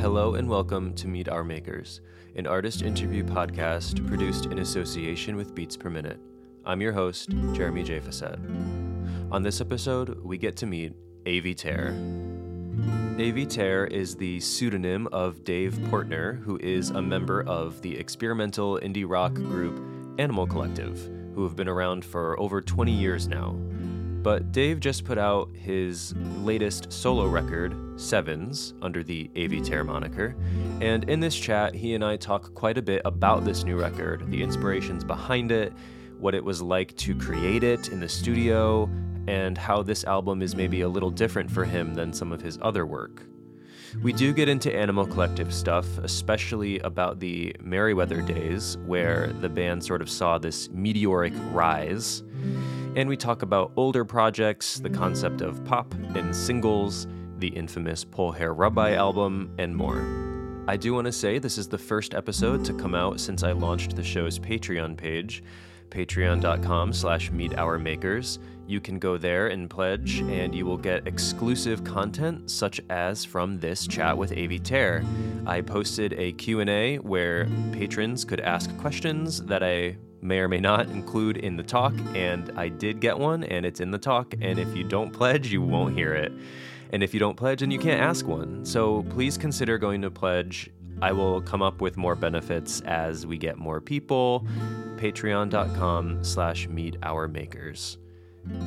[0.00, 2.00] Hello and welcome to Meet Our Makers,
[2.34, 6.18] an artist interview podcast produced in association with Beats Per Minute.
[6.64, 8.00] I'm your host, Jeremy J.
[8.00, 8.40] Facette.
[9.30, 10.94] On this episode, we get to meet
[11.26, 11.92] Avey Tare.
[13.18, 18.80] Avey Tare is the pseudonym of Dave Portner, who is a member of the experimental
[18.82, 19.84] indie rock group
[20.18, 20.98] Animal Collective,
[21.34, 23.54] who have been around for over 20 years now.
[24.22, 29.28] But Dave just put out his latest solo record, Sevens, under the
[29.64, 30.36] Tare moniker.
[30.80, 34.30] And in this chat, he and I talk quite a bit about this new record,
[34.30, 35.72] the inspirations behind it,
[36.18, 38.90] what it was like to create it in the studio,
[39.26, 42.58] and how this album is maybe a little different for him than some of his
[42.60, 43.22] other work.
[44.02, 49.82] We do get into Animal Collective stuff, especially about the Merriweather days, where the band
[49.82, 52.22] sort of saw this meteoric rise.
[52.96, 57.06] And we talk about older projects, the concept of pop and singles,
[57.38, 60.04] the infamous Pullhair Rubeye album, and more.
[60.66, 63.52] I do want to say this is the first episode to come out since I
[63.52, 65.44] launched the show's Patreon page,
[65.90, 68.38] patreon.com slash meetourmakers.
[68.66, 73.58] You can go there and pledge, and you will get exclusive content such as from
[73.60, 75.04] this chat with Avey Tare.
[75.46, 80.88] I posted a Q&A where patrons could ask questions that I may or may not
[80.88, 84.58] include in the talk, and I did get one, and it's in the talk, and
[84.58, 86.32] if you don't pledge, you won't hear it.
[86.92, 88.64] And if you don't pledge, then you can't ask one.
[88.64, 90.70] So please consider going to pledge.
[91.02, 94.46] I will come up with more benefits as we get more people.
[94.96, 97.96] Patreon.com slash meet our makers.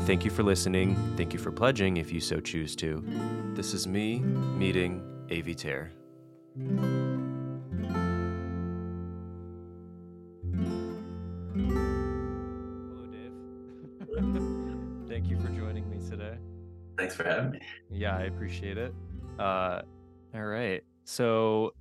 [0.05, 0.95] Thank you for listening.
[1.17, 3.03] Thank you for pledging if you so choose to.
[3.53, 5.91] This is me meeting Avey Tare.
[17.13, 17.59] Thanks for having me.
[17.91, 18.91] Yeah, I appreciate it.
[19.37, 19.81] Uh,
[20.33, 20.81] all right.
[21.03, 21.73] So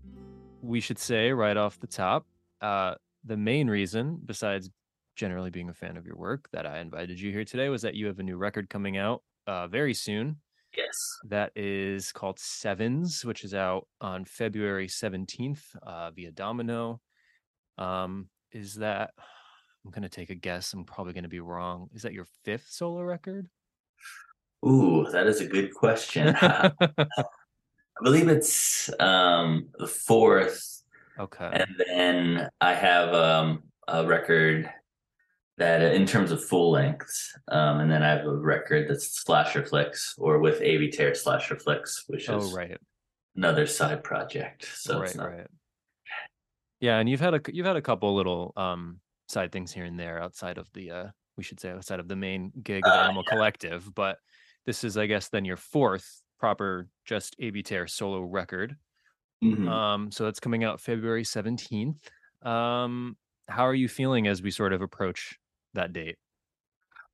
[0.60, 2.26] we should say right off the top,
[2.60, 4.68] uh, the main reason, besides
[5.16, 7.94] generally being a fan of your work, that I invited you here today was that
[7.94, 10.36] you have a new record coming out uh, very soon.
[10.76, 11.18] Yes.
[11.24, 17.00] That is called Sevens, which is out on February 17th uh, via Domino.
[17.78, 19.12] Um, is that,
[19.82, 20.74] I'm going to take a guess.
[20.74, 21.88] I'm probably going to be wrong.
[21.94, 23.48] Is that your fifth solo record?
[24.64, 26.34] Ooh, that is a good question.
[26.40, 26.72] I
[28.02, 30.82] believe it's um the fourth,
[31.18, 31.50] okay.
[31.52, 34.70] and then I have um a record
[35.58, 39.20] that uh, in terms of full lengths, um, and then I have a record that's
[39.22, 42.78] slasher flicks or with Avey Tare slasher flicks, which Oh, is right.
[43.36, 44.66] another side project.
[44.74, 45.46] So right, it's not right.
[46.80, 49.98] Yeah, and you've had a you've had a couple little um side things here and
[49.98, 51.06] there outside of the uh
[51.36, 54.18] we should say outside of the main gig of Uh, Animal Collective, but
[54.66, 58.76] this is I guess then your fourth proper just Tare solo record.
[59.42, 59.68] Mhm.
[59.68, 61.98] Um so it's coming out February 17th.
[62.42, 63.16] Um
[63.48, 65.38] how are you feeling as we sort of approach
[65.74, 66.16] that date?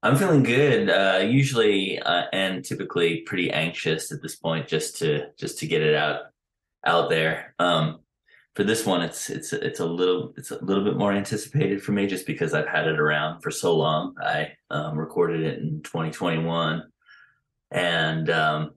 [0.02, 0.90] I'm feeling good.
[0.90, 5.82] Uh, usually uh, and typically pretty anxious at this point, just to just to get
[5.82, 6.26] it out
[6.86, 7.54] out there.
[7.58, 8.00] Um,
[8.54, 11.92] for this one, it's it's it's a little it's a little bit more anticipated for
[11.92, 14.14] me, just because I've had it around for so long.
[14.22, 16.82] I um, recorded it in 2021,
[17.70, 18.74] and um,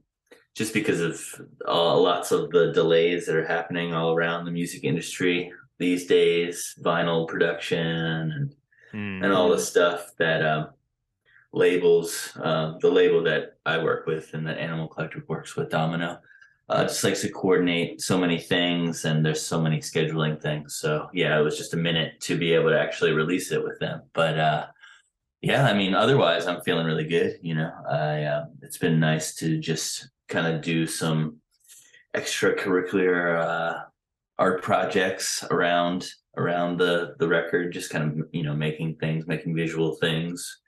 [0.55, 1.21] just because of
[1.67, 6.75] uh, lots of the delays that are happening all around the music industry these days,
[6.83, 8.55] vinyl production and
[8.91, 9.23] Hmm.
[9.23, 10.67] and all the stuff that um,
[11.53, 16.19] labels uh, the label that I work with and that Animal Collective works with Domino
[16.67, 21.09] uh, just likes to coordinate so many things and there's so many scheduling things so
[21.13, 24.01] yeah it was just a minute to be able to actually release it with them
[24.13, 24.65] but uh,
[25.41, 27.71] yeah I mean otherwise I'm feeling really good you know.
[27.89, 31.37] I uh, it's been nice to just kind of do some
[32.15, 33.79] extracurricular uh,
[34.37, 36.07] art projects around
[36.37, 40.61] around the the record just kind of you know making things making visual things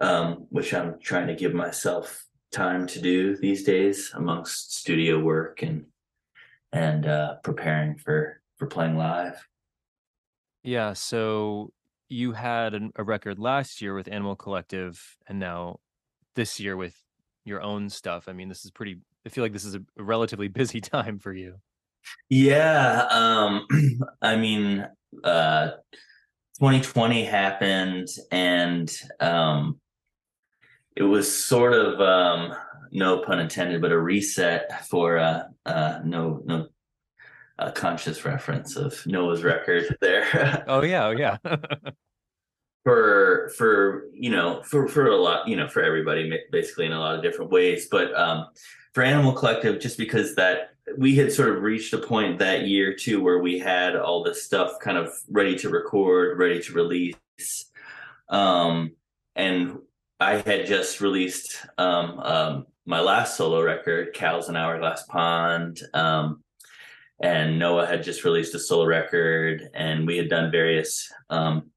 [0.00, 5.62] um which i'm trying to give myself time to do these days amongst studio work
[5.62, 5.84] and
[6.72, 9.44] and uh preparing for for playing live.
[10.62, 11.72] Yeah, so
[12.12, 15.80] you had an, a record last year with Animal Collective and now
[16.34, 16.96] this year with
[17.44, 18.28] your own stuff.
[18.28, 21.32] I mean, this is pretty I feel like this is a, relatively busy time for
[21.32, 21.56] you.
[22.28, 23.66] yeah um
[24.22, 24.86] i mean
[25.22, 25.68] uh
[26.58, 29.80] 2020 happened and um
[30.96, 32.52] it was sort of um
[32.90, 36.66] no pun intended but a reset for uh uh no no
[37.68, 41.36] a conscious reference of noah's record there Oh yeah, oh yeah.
[42.84, 46.98] for for you know for for a lot you know for everybody basically in a
[46.98, 48.48] lot of different ways but um
[48.92, 52.94] for animal collective just because that we had sort of reached a point that year
[52.94, 57.16] too where we had all this stuff kind of ready to record, ready to release.
[58.28, 58.92] Um,
[59.34, 59.78] and
[60.20, 65.80] I had just released um, um, my last solo record, Cows in Hourglass Pond.
[65.94, 66.42] Um,
[67.22, 71.70] and Noah had just released a solo record, and we had done various um,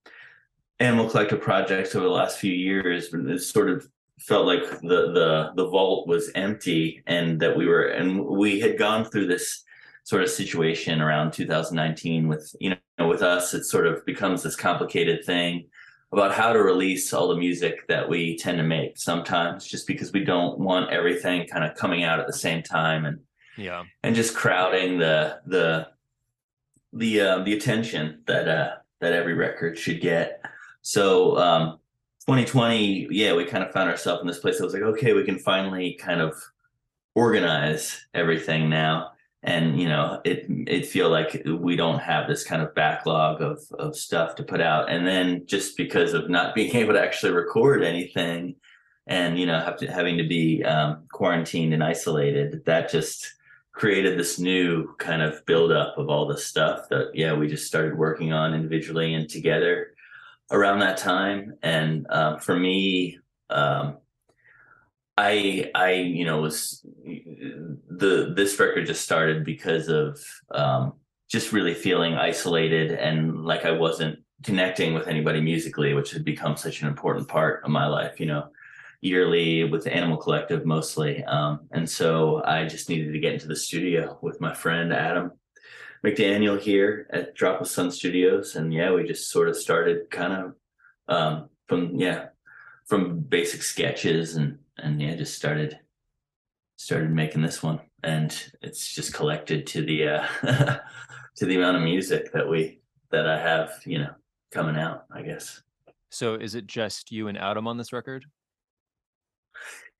[0.79, 3.09] animal collective projects over the last few years.
[3.09, 3.87] But it sort of
[4.19, 8.79] felt like the the the vault was empty, and that we were and we had
[8.79, 9.63] gone through this
[10.03, 13.53] sort of situation around 2019 with you know with us.
[13.53, 15.67] It sort of becomes this complicated thing
[16.11, 20.11] about how to release all the music that we tend to make sometimes just because
[20.11, 23.19] we don't want everything kind of coming out at the same time and
[23.57, 23.83] yeah.
[24.03, 25.87] And just crowding the the
[26.93, 30.41] the uh, the attention that uh that every record should get.
[30.81, 31.79] So um
[32.21, 35.23] 2020 yeah we kind of found ourselves in this place that was like okay we
[35.23, 36.33] can finally kind of
[37.13, 39.11] organize everything now.
[39.43, 43.59] And you know it it feel like we don't have this kind of backlog of
[43.77, 44.89] of stuff to put out.
[44.89, 48.55] And then just because of not being able to actually record anything
[49.07, 53.34] and you know to having to be um, quarantined and isolated that just
[53.75, 57.97] created this new kind of buildup of all the stuff that yeah we just started
[57.97, 59.93] working on individually and together
[60.51, 63.19] around that time and um, for me
[63.49, 63.97] um,
[65.17, 70.19] I I you know was the this record just started because of
[70.51, 70.93] um,
[71.29, 76.55] just really feeling isolated and like I wasn't connecting with anybody musically, which had become
[76.57, 78.19] such an important part of my life.
[78.19, 78.47] You know,
[79.05, 83.47] yearly with the Animal Collective mostly, um, and so I just needed to get into
[83.47, 85.31] the studio with my friend Adam
[86.03, 90.33] McDaniel here at Drop of Sun Studios, and yeah, we just sort of started kind
[90.33, 90.55] of
[91.07, 92.27] um, from yeah
[92.87, 95.79] from basic sketches and and yeah, just started
[96.77, 100.27] started making this one, and it's just collected to the uh,
[101.35, 102.79] to the amount of music that we
[103.11, 104.13] that I have, you know,
[104.51, 105.05] coming out.
[105.11, 105.61] I guess.
[106.09, 108.25] So, is it just you and Adam on this record?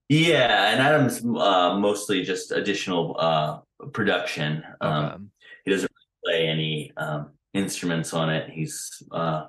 [0.09, 3.59] Yeah, and Adam's uh, mostly just additional uh,
[3.91, 4.63] production.
[4.81, 5.23] Um, okay.
[5.65, 5.91] He doesn't
[6.23, 8.49] play any um, instruments on it.
[8.51, 9.45] He's uh,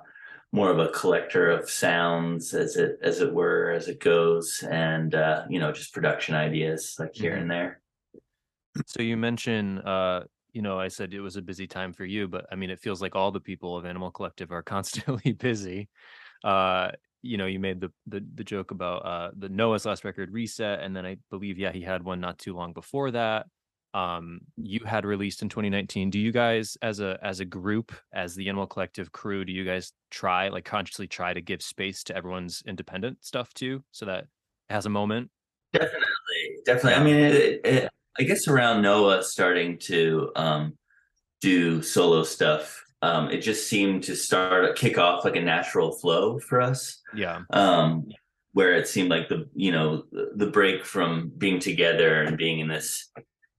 [0.51, 5.13] more of a collector of sounds as it as it were as it goes and
[5.13, 7.41] uh you know just production ideas like here mm-hmm.
[7.41, 7.81] and there
[8.85, 10.21] so you mentioned uh
[10.53, 12.79] you know i said it was a busy time for you but i mean it
[12.79, 15.89] feels like all the people of animal collective are constantly busy
[16.45, 16.89] uh
[17.21, 20.81] you know you made the the, the joke about uh the noah's last record reset
[20.81, 23.47] and then i believe yeah he had one not too long before that
[23.93, 28.35] um you had released in 2019 do you guys as a as a group as
[28.35, 32.15] the animal collective crew do you guys try like consciously try to give space to
[32.15, 34.25] everyone's independent stuff too so that
[34.69, 35.29] it has a moment?
[35.73, 36.01] Definitely
[36.65, 36.93] definitely.
[36.93, 37.89] I mean it, it,
[38.19, 40.77] i guess around noah starting to um
[41.41, 46.39] do solo stuff um it just seemed to start kick off like a natural flow
[46.39, 48.05] for us yeah um
[48.53, 50.03] where it seemed like the you know
[50.35, 53.11] the break from being together and being in this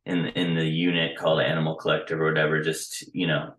[0.08, 3.52] in in the unit called Animal Collective or whatever, just you know,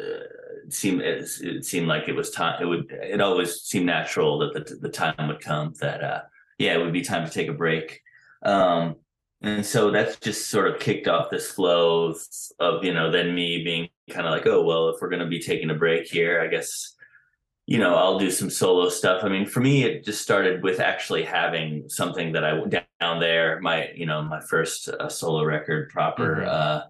[0.00, 2.62] uh, seemed it, it, seemed like it was time.
[2.62, 6.20] It would it always seemed natural that the the time would come that uh,
[6.58, 8.00] yeah, it would be time to take a break.
[8.44, 8.96] Um,
[9.42, 12.16] and so that's just sort of kicked off this flow of,
[12.60, 15.26] of you know then me being kind of like oh well if we're going to
[15.26, 16.94] be taking a break here i guess
[17.68, 19.22] you know, I'll do some solo stuff.
[19.22, 22.58] I mean, for me, it just started with actually having something that I
[22.98, 26.48] down there, my, you know, my first uh, solo record proper, mm-hmm.
[26.48, 26.80] uh,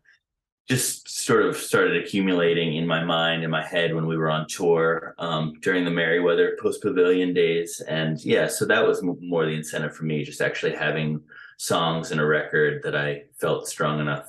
[0.68, 4.46] just sort of started accumulating in my mind in my head when we were on
[4.46, 7.82] tour um, during the Merriweather post pavilion days.
[7.88, 11.20] And yeah, so that was more the incentive for me, just actually having
[11.58, 14.26] songs and a record that I felt strong enough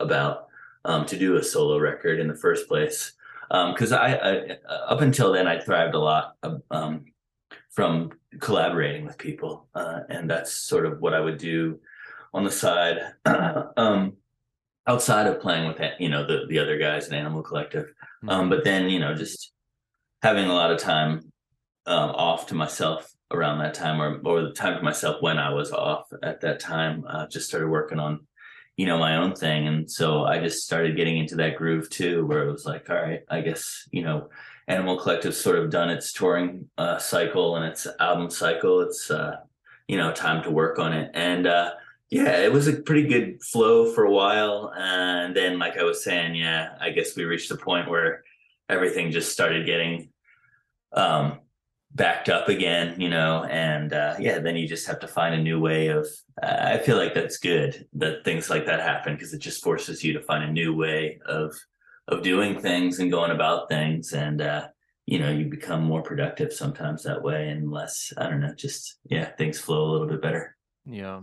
[0.00, 0.48] about
[0.84, 3.12] um, to do a solo record in the first place
[3.48, 4.56] because um, I, I,
[4.88, 6.36] up until then I thrived a lot
[6.70, 7.04] um,
[7.70, 11.80] from collaborating with people, uh, and that's sort of what I would do
[12.32, 12.98] on the side,
[13.76, 14.14] um,
[14.86, 17.86] outside of playing with you know the the other guys in Animal Collective.
[17.86, 18.28] Mm-hmm.
[18.28, 19.52] Um, but then you know just
[20.22, 21.32] having a lot of time
[21.86, 25.52] uh, off to myself around that time, or or the time to myself when I
[25.52, 28.26] was off at that time, uh, just started working on
[28.80, 29.68] you know, my own thing.
[29.68, 32.96] And so I just started getting into that groove too, where it was like, all
[32.96, 34.30] right, I guess, you know,
[34.68, 38.80] Animal Collective sort of done its touring uh, cycle and its album cycle.
[38.80, 39.36] It's, uh,
[39.86, 41.10] you know, time to work on it.
[41.12, 41.72] And uh,
[42.08, 44.72] yeah, it was a pretty good flow for a while.
[44.74, 48.24] And then, like I was saying, yeah, I guess we reached the point where
[48.70, 50.08] everything just started getting
[50.92, 51.40] um,
[52.00, 55.42] backed up again, you know, and uh, yeah, then you just have to find a
[55.42, 56.06] new way of.
[56.42, 60.02] Uh, I feel like that's good that things like that happen because it just forces
[60.02, 61.54] you to find a new way of
[62.08, 64.68] of doing things and going about things, and uh,
[65.04, 68.14] you know, you become more productive sometimes that way, and less.
[68.16, 70.56] I don't know, just yeah, things flow a little bit better.
[70.86, 71.20] Yeah.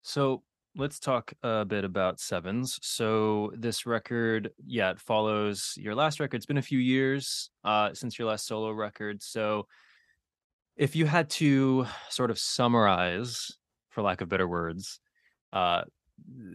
[0.00, 0.42] So
[0.78, 2.78] let's talk a bit about Sevens.
[2.82, 6.36] So this record, yeah, it follows your last record.
[6.36, 9.20] It's been a few years uh, since your last solo record.
[9.20, 9.66] So
[10.76, 13.50] if you had to sort of summarize,
[13.90, 15.00] for lack of better words,
[15.52, 15.82] uh,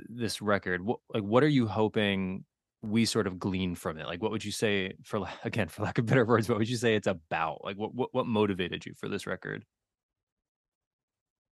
[0.10, 2.46] this record, what, like what are you hoping
[2.82, 4.08] we sort of glean from it?
[4.08, 6.78] Like what would you say for again, for lack of better words, what would you
[6.78, 7.62] say it's about?
[7.64, 9.66] Like what what, what motivated you for this record?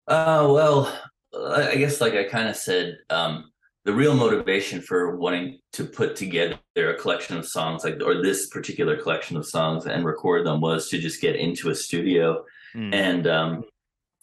[0.08, 1.02] Uh, well,
[1.34, 3.52] I guess like I kind of said, um,
[3.84, 8.48] the real motivation for wanting to put together a collection of songs like or this
[8.48, 12.44] particular collection of songs and record them was to just get into a studio
[12.76, 12.94] mm.
[12.94, 13.64] and um,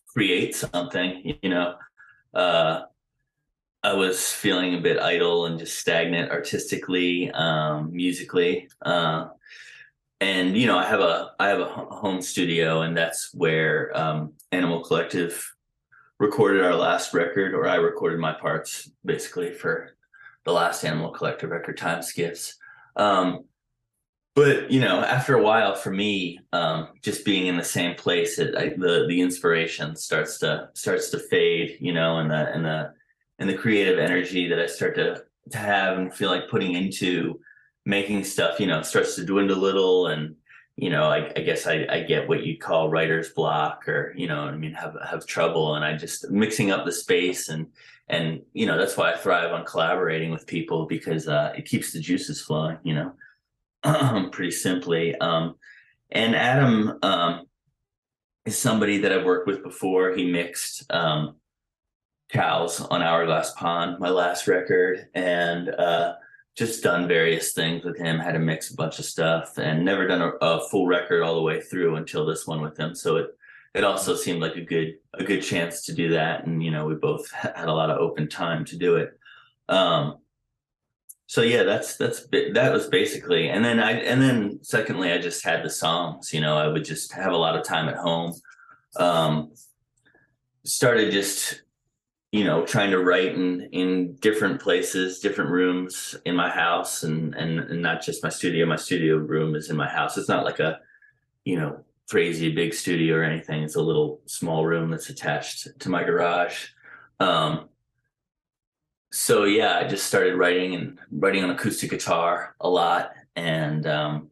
[0.07, 1.75] create something you know
[2.35, 2.83] uh,
[3.83, 9.27] i was feeling a bit idle and just stagnant artistically um, musically uh,
[10.21, 14.33] and you know i have a i have a home studio and that's where um,
[14.53, 15.53] animal collective
[16.19, 19.91] recorded our last record, or I recorded my parts basically for
[20.45, 22.55] the last Animal Collective record, Time Skiffs.
[22.97, 23.45] Um,
[24.35, 28.39] but you know, after a while, for me, um, just being in the same place,
[28.39, 31.79] it, I, the the inspiration starts to starts to fade.
[31.81, 32.93] You know, and the and the
[33.41, 37.41] and the creative energy that I start to to have and feel like putting into
[37.85, 40.37] making stuff, you know, starts to dwindle a little and
[40.79, 44.29] you know, I, I guess I, I, get what you'd call writer's block or, you
[44.29, 45.75] know, I mean, have, have trouble.
[45.75, 47.67] And I just mixing up the space and,
[48.09, 51.93] and, you know, that's why I thrive on collaborating with people because uh, it keeps
[51.93, 55.17] the juices flowing, you know, pretty simply.
[55.17, 55.57] Um,
[56.13, 57.47] and Adam um,
[58.47, 60.15] is somebody that I've worked with before.
[60.15, 61.35] He mixed um,
[62.31, 65.09] cows on Hourglass Pond, my last record.
[65.13, 66.15] And, uh,
[66.59, 70.09] just done various things with him, had to mix a bunch of stuff, and never
[70.09, 72.97] done a, a, full record all the way through until this one with him.
[72.97, 73.39] So it
[73.75, 76.85] it also seemed like a good a good chance to do that, and you know
[76.85, 79.17] we both had a lot of open time to do it.
[79.69, 80.17] Um,
[81.27, 85.45] so yeah, that's that's that was basically, and then I and then secondly, I just
[85.45, 86.35] had the songs.
[86.35, 88.35] You know, I would just have a lot of time at home.
[88.97, 89.53] Um,
[90.65, 91.63] started just
[92.33, 97.35] you know trying to write in in different places different rooms in my house and,
[97.35, 98.67] and and not just my studio.
[98.67, 100.19] My studio room is in my house.
[100.19, 100.81] It's not like a
[101.45, 103.63] you know crazy big studio or anything.
[103.63, 106.67] It's a little small room that's attached to my garage.
[107.21, 107.69] Um
[109.11, 113.13] so yeah i just started writing and writing on acoustic guitar a lot.
[113.37, 114.29] And um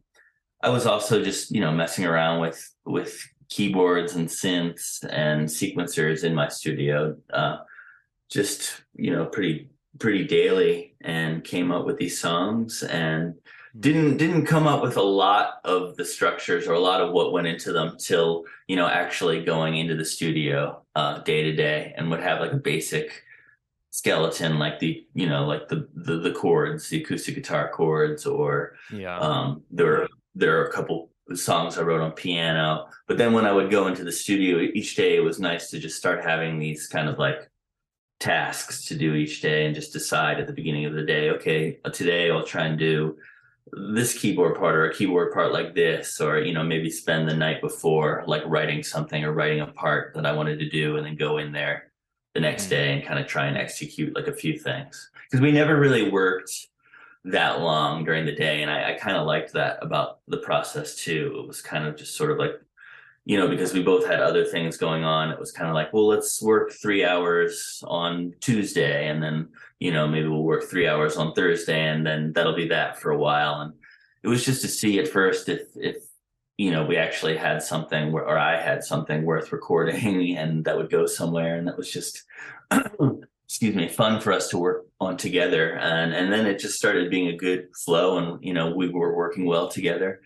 [0.61, 6.23] i was also just you know messing around with with keyboards and synths and sequencers
[6.23, 7.17] in my studio.
[7.33, 7.57] Uh
[8.29, 9.69] just you know pretty
[9.99, 13.33] pretty daily and came up with these songs and
[13.79, 17.31] didn't didn't come up with a lot of the structures or a lot of what
[17.31, 21.93] went into them till you know actually going into the studio uh, day to day
[21.97, 23.23] and would have like a basic
[23.91, 28.75] skeleton like the you know like the the, the chords the acoustic guitar chords or
[28.93, 29.17] yeah.
[29.19, 32.87] um there are there are a couple songs I wrote on piano.
[33.07, 35.79] But then when I would go into the studio each day it was nice to
[35.79, 37.49] just start having these kind of like
[38.19, 41.79] tasks to do each day and just decide at the beginning of the day, okay,
[41.85, 43.17] uh, today I'll try and do
[43.71, 47.35] this keyboard part or a keyboard part like this, or, you know, maybe spend the
[47.35, 51.05] night before like writing something or writing a part that I wanted to do and
[51.05, 51.91] then go in there
[52.33, 52.69] the next mm-hmm.
[52.71, 55.09] day and kind of try and execute like a few things.
[55.29, 56.51] Because we never really worked
[57.25, 58.61] that long during the day.
[58.61, 61.39] And I, I kind of liked that about the process too.
[61.43, 62.53] It was kind of just sort of like
[63.27, 65.91] you know, because we both had other things going on, it was kind of like,
[65.91, 70.87] well, let's work three hours on Tuesday, and then you know maybe we'll work three
[70.87, 73.59] hours on Thursday, and then that'll be that for a while.
[73.59, 73.73] And
[74.23, 75.97] it was just to see at first if if
[76.55, 80.77] you know we actually had something where, or I had something worth recording, and that
[80.77, 82.23] would go somewhere, and that was just.
[83.45, 87.09] excuse me fun for us to work on together and and then it just started
[87.09, 90.19] being a good flow and you know we were working well together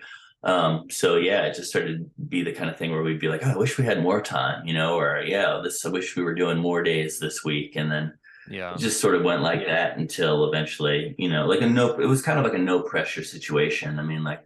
[0.43, 3.27] um, so yeah, it just started to be the kind of thing where we'd be
[3.27, 6.15] like, oh, I wish we had more time, you know, or yeah, this I wish
[6.15, 7.75] we were doing more days this week.
[7.75, 8.13] And then
[8.49, 11.99] yeah, it just sort of went like that until eventually, you know, like a no
[11.99, 13.99] it was kind of like a no pressure situation.
[13.99, 14.43] I mean, like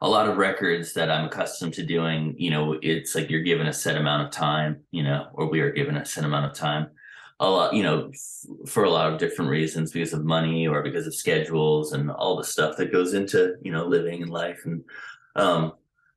[0.00, 3.68] a lot of records that I'm accustomed to doing, you know, it's like you're given
[3.68, 6.54] a set amount of time, you know, or we are given a set amount of
[6.54, 6.88] time
[7.40, 10.82] a lot, you know, f- for a lot of different reasons because of money or
[10.82, 14.60] because of schedules and all the stuff that goes into, you know, living and life.
[14.64, 14.84] And,
[15.36, 15.72] um,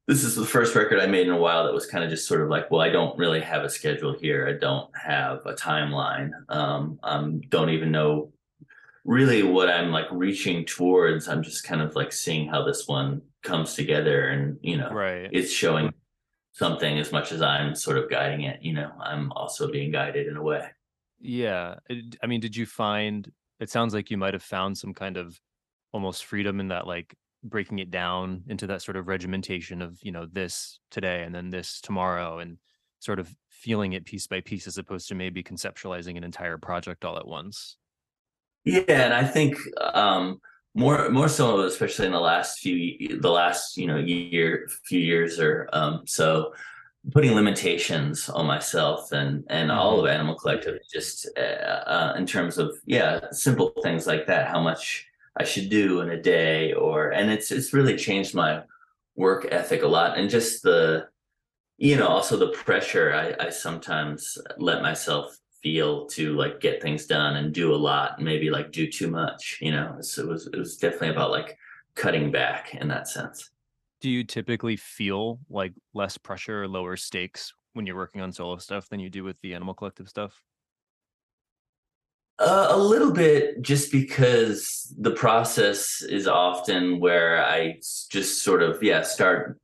[0.08, 2.28] this is the first record I made in a while that was kind of just
[2.28, 4.48] sort of like, well, I don't really have a schedule here.
[4.48, 6.32] I don't have a timeline.
[6.50, 8.34] Um, um, don't even know
[9.06, 11.28] really what I'm like reaching towards.
[11.28, 15.30] I'm just kind of like seeing how this one comes together, and you know, right.
[15.32, 15.94] it's showing
[16.54, 18.62] something as much as I'm sort of guiding it.
[18.62, 20.68] You know, I'm also being guided in a way.
[21.22, 21.76] Yeah,
[22.22, 23.32] I mean, did you find?
[23.60, 25.40] It sounds like you might have found some kind of
[25.94, 30.12] almost freedom in that, like breaking it down into that sort of regimentation of you
[30.12, 32.58] know this today and then this tomorrow and
[33.00, 37.04] sort of feeling it piece by piece as opposed to maybe conceptualizing an entire project
[37.04, 37.78] all at once
[38.64, 39.58] yeah and i think
[39.94, 40.40] um
[40.76, 45.40] more more so especially in the last few the last you know year few years
[45.40, 46.54] or um so
[47.12, 50.14] putting limitations on myself and and all of mm-hmm.
[50.14, 55.08] animal collective just uh, uh, in terms of yeah simple things like that how much
[55.38, 58.64] I should do in a day or and it's it's really changed my
[59.16, 60.18] work ethic a lot.
[60.18, 61.08] And just the
[61.78, 67.06] you know also the pressure I, I sometimes let myself feel to like get things
[67.06, 69.98] done and do a lot and maybe like do too much you know?
[70.02, 71.58] So it was it was definitely about like
[71.96, 73.51] cutting back in that sense
[74.02, 78.58] do you typically feel like less pressure or lower stakes when you're working on solo
[78.58, 80.42] stuff than you do with the animal collective stuff
[82.42, 87.78] uh, a little bit, just because the process is often where I
[88.10, 89.60] just sort of yeah start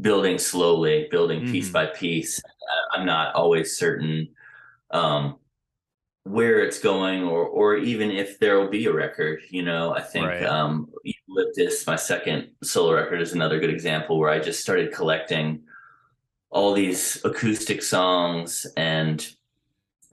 [0.00, 1.52] building slowly, building mm-hmm.
[1.52, 2.40] piece by piece.
[2.92, 4.28] I'm not always certain
[4.90, 5.36] um,
[6.24, 9.40] where it's going, or or even if there will be a record.
[9.50, 10.44] You know, I think right.
[10.44, 15.62] um, Eucalyptus, my second solo record, is another good example where I just started collecting
[16.50, 19.34] all these acoustic songs and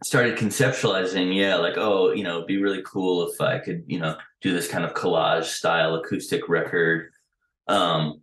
[0.03, 3.99] started conceptualizing, yeah, like, oh, you know, it'd be really cool if I could, you
[3.99, 7.11] know, do this kind of collage style acoustic record.
[7.67, 8.20] Um,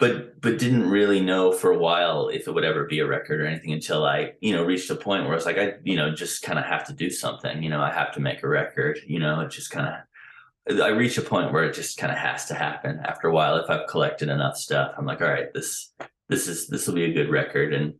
[0.00, 3.40] but but didn't really know for a while if it would ever be a record
[3.40, 5.94] or anything until I, you know, reached a point where I was like, I, you
[5.94, 7.62] know, just kind of have to do something.
[7.62, 8.98] You know, I have to make a record.
[9.06, 12.18] You know, it just kind of I reach a point where it just kind of
[12.18, 13.56] has to happen after a while.
[13.56, 15.92] If I've collected enough stuff, I'm like, all right, this
[16.30, 17.74] this is this will be a good record.
[17.74, 17.94] And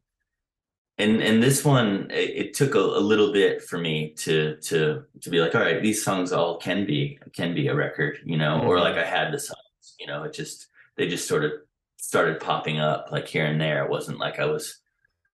[0.97, 5.03] and and this one it, it took a, a, little bit for me to to
[5.21, 8.37] to be like all right these songs all can be can be a record you
[8.37, 8.69] know mm-hmm.
[8.69, 11.53] or like i had the songs you know it just they just sort of
[12.01, 14.81] started popping up like here and there it wasn't like i was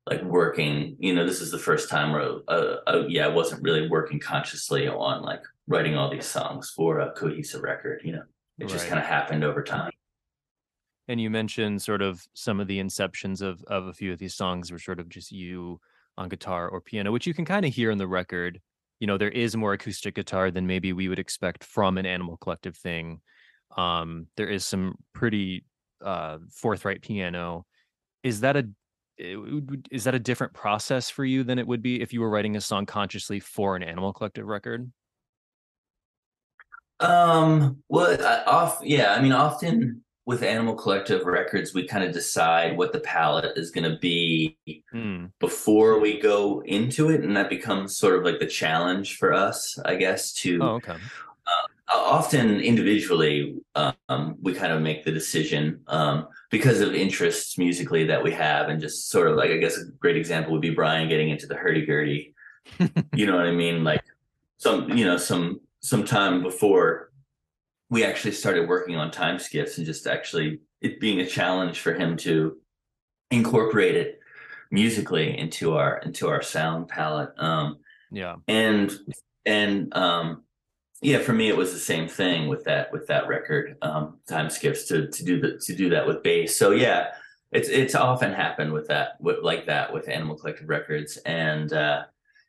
[0.07, 3.61] like working you know this is the first time where uh, uh, yeah i wasn't
[3.63, 8.23] really working consciously on like writing all these songs for a cohesive record you know
[8.59, 8.69] it right.
[8.69, 9.91] just kind of happened over time
[11.07, 14.35] and you mentioned sort of some of the inceptions of of a few of these
[14.35, 15.79] songs were sort of just you
[16.17, 18.61] on guitar or piano, which you can kind of hear in the record.
[18.99, 22.37] You know, there is more acoustic guitar than maybe we would expect from an Animal
[22.37, 23.21] Collective thing.
[23.75, 25.65] Um, there is some pretty
[26.03, 27.65] uh, forthright piano.
[28.23, 28.67] Is that a
[29.17, 32.57] is that a different process for you than it would be if you were writing
[32.57, 34.91] a song consciously for an Animal Collective record?
[36.99, 37.83] Um.
[37.89, 38.79] Well, I, off.
[38.81, 39.13] Yeah.
[39.13, 43.69] I mean, often with Animal Collective Records, we kind of decide what the palette is
[43.71, 44.57] going to be
[44.93, 45.29] mm.
[45.39, 49.77] before we go into it, and that becomes sort of like the challenge for us,
[49.85, 50.33] I guess.
[50.33, 50.95] To oh, okay.
[51.87, 58.23] Often individually, um, we kind of make the decision um, because of interests musically that
[58.23, 61.09] we have, and just sort of like I guess a great example would be Brian
[61.09, 62.33] getting into the hurdy gurdy.
[63.13, 63.83] you know what I mean?
[63.83, 64.01] Like
[64.57, 67.11] some, you know, some some time before
[67.89, 71.93] we actually started working on Time Skiffs and just actually it being a challenge for
[71.93, 72.57] him to
[73.31, 74.19] incorporate it
[74.71, 77.77] musically into our into our sound palette um
[78.11, 78.91] yeah and
[79.45, 80.43] and um
[81.01, 84.47] yeah for me it was the same thing with that with that record um Time
[84.47, 87.07] Skiffs to to do the to do that with bass so yeah
[87.51, 92.03] it's it's often happened with that with like that with animal collective records and uh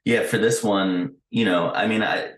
[0.05, 2.31] yeah for this one you know i mean i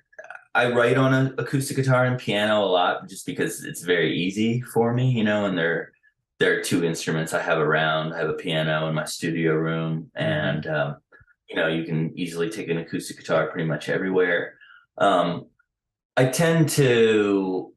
[0.55, 4.61] I write on an acoustic guitar and piano a lot just because it's very easy
[4.61, 5.93] for me, you know, and they're
[6.39, 8.13] there are two instruments I have around.
[8.13, 10.97] I have a piano in my studio room, and um,
[11.49, 14.55] you know, you can easily take an acoustic guitar pretty much everywhere.
[14.97, 15.47] Um,
[16.19, 17.73] I tend to,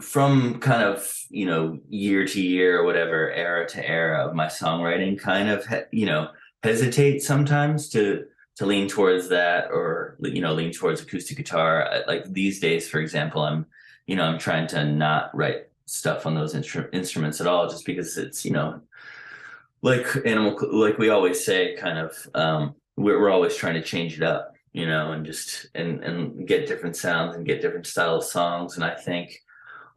[0.00, 4.46] from kind of you know year to year or whatever, era to era of my
[4.46, 6.28] songwriting, kind of you know
[6.62, 8.24] hesitate sometimes to
[8.56, 12.02] to lean towards that or you know lean towards acoustic guitar.
[12.06, 13.66] Like these days for example i'm
[14.06, 17.84] you know i'm trying to not write stuff on those instru- instruments at all just
[17.84, 18.80] because it's you know
[19.82, 24.16] like animal like we always say kind of um we're, we're always trying to change
[24.16, 28.16] it up you know and just and and get different sounds and get different style
[28.16, 29.38] of songs and i think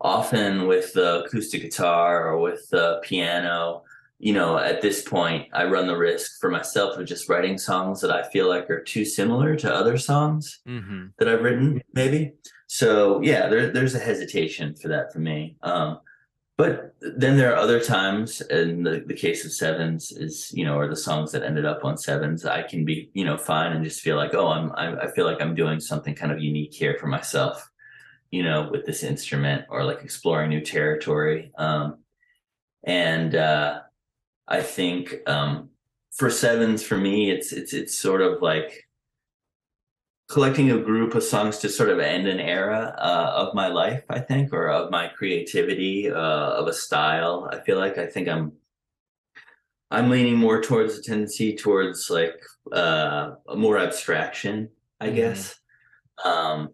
[0.01, 3.83] often with the acoustic guitar or with the piano,
[4.19, 8.01] you know, at this point, I run the risk for myself of just writing songs
[8.01, 11.07] that I feel like are too similar to other songs mm-hmm.
[11.19, 12.33] that I've written, maybe.
[12.67, 15.57] So yeah, there, there's a hesitation for that for me.
[15.61, 15.99] Um,
[16.57, 20.77] but then there are other times, in the, the case of sevens, is you know,
[20.77, 23.83] or the songs that ended up on sevens, I can be you know fine and
[23.83, 26.73] just feel like, oh, I'm I, I feel like I'm doing something kind of unique
[26.73, 27.69] here for myself,
[28.31, 31.51] you know, with this instrument or like exploring new territory.
[31.57, 31.97] Um,
[32.85, 33.81] and uh,
[34.47, 35.71] I think um,
[36.13, 38.84] for sevens, for me, it's it's it's sort of like
[40.27, 44.03] collecting a group of songs to sort of end an era uh, of my life,
[44.09, 47.49] I think, or of my creativity, uh, of a style.
[47.51, 48.53] I feel like I think I'm
[49.91, 55.15] I'm leaning more towards a tendency towards like uh, more abstraction, I mm-hmm.
[55.15, 55.55] guess.
[56.23, 56.69] Um,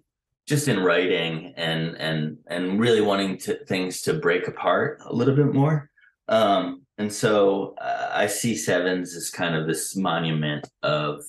[0.47, 5.35] just in writing and and and really wanting to things to break apart a little
[5.35, 5.89] bit more.
[6.27, 11.23] Um, and so uh, I see sevens as kind of this monument of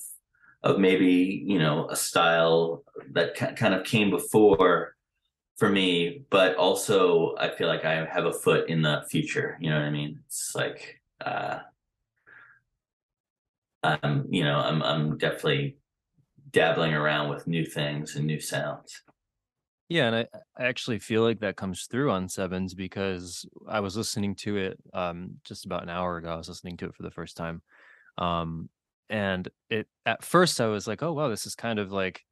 [0.63, 4.95] of maybe you know a style that kind of came before
[5.57, 9.69] for me but also i feel like i have a foot in the future you
[9.69, 10.19] know what i mean?
[10.25, 11.59] It's like uh
[13.83, 15.77] i'm you know i'm i'm definitely
[16.51, 19.01] dabbling around with new things and new sounds.
[19.89, 23.97] Yeah and i, I actually feel like that comes through on sevens because i was
[23.97, 27.03] listening to it um just about an hour ago i was listening to it for
[27.03, 27.61] the first time.
[28.17, 28.69] Um
[29.13, 32.25] and it at first I was like, oh wow, this is kind of like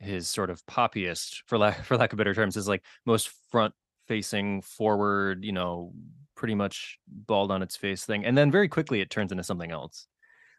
[0.00, 3.72] his sort of poppiest, for lack for lack of better terms, is like most front
[4.08, 5.92] facing forward, you know,
[6.34, 9.70] pretty much bald on its face thing, and then very quickly it turns into something
[9.70, 10.08] else.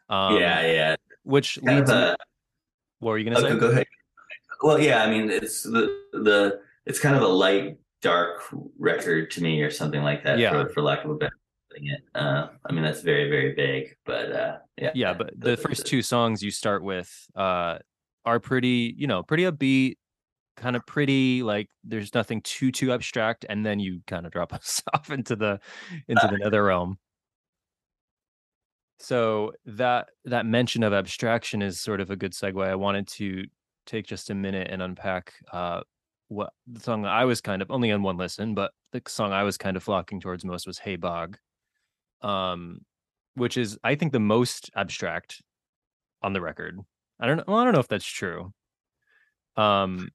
[0.08, 0.96] Um, yeah, yeah.
[1.24, 1.90] Which kind leads.
[1.90, 2.16] A,
[3.00, 3.56] what were you gonna say?
[3.58, 3.86] Go ahead.
[4.62, 8.42] Well, yeah, I mean, it's the the it's kind of a light dark
[8.78, 10.38] record to me, or something like that.
[10.38, 10.52] Yeah.
[10.52, 11.36] For, for lack of a better
[11.76, 12.02] it.
[12.14, 14.90] Uh, I mean, that's very, very vague, but uh, yeah.
[14.94, 17.78] Yeah, but the, first two songs you start with uh,
[18.24, 19.96] are pretty, you know, pretty upbeat,
[20.56, 21.42] kind of pretty.
[21.42, 25.36] Like there's nothing too too abstract, and then you kind of drop us off into
[25.36, 25.60] the
[26.08, 26.98] into the nether realm.
[28.98, 32.62] So that that mention of abstraction is sort of a good segue.
[32.64, 33.44] I wanted to
[33.86, 35.80] take just a minute and unpack uh,
[36.28, 39.42] what the song I was kind of only on one listen, but the song I
[39.42, 41.38] was kind of flocking towards most was "Hey Bog,"
[42.22, 42.82] um,
[43.34, 45.42] which is I think the most abstract
[46.22, 46.78] on the record.
[47.18, 47.44] I don't know.
[47.46, 48.52] Well, I don't know if that's true.
[49.56, 50.08] Um,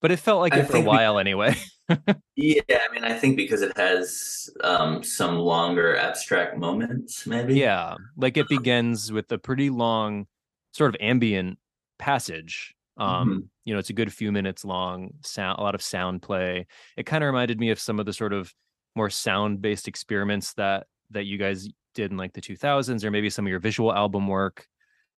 [0.00, 1.56] but it felt like I it for a while anyway.
[2.36, 7.54] yeah, I mean, I think because it has um, some longer abstract moments, maybe.
[7.54, 10.26] Yeah, like it begins with a pretty long,
[10.72, 11.58] sort of ambient
[11.98, 12.74] passage.
[12.96, 13.38] Um, mm-hmm.
[13.64, 15.10] you know, it's a good few minutes long.
[15.22, 16.66] Sound, a lot of sound play.
[16.96, 18.52] It kind of reminded me of some of the sort of
[18.94, 23.46] more sound-based experiments that that you guys did in like the 2000s or maybe some
[23.46, 24.66] of your visual album work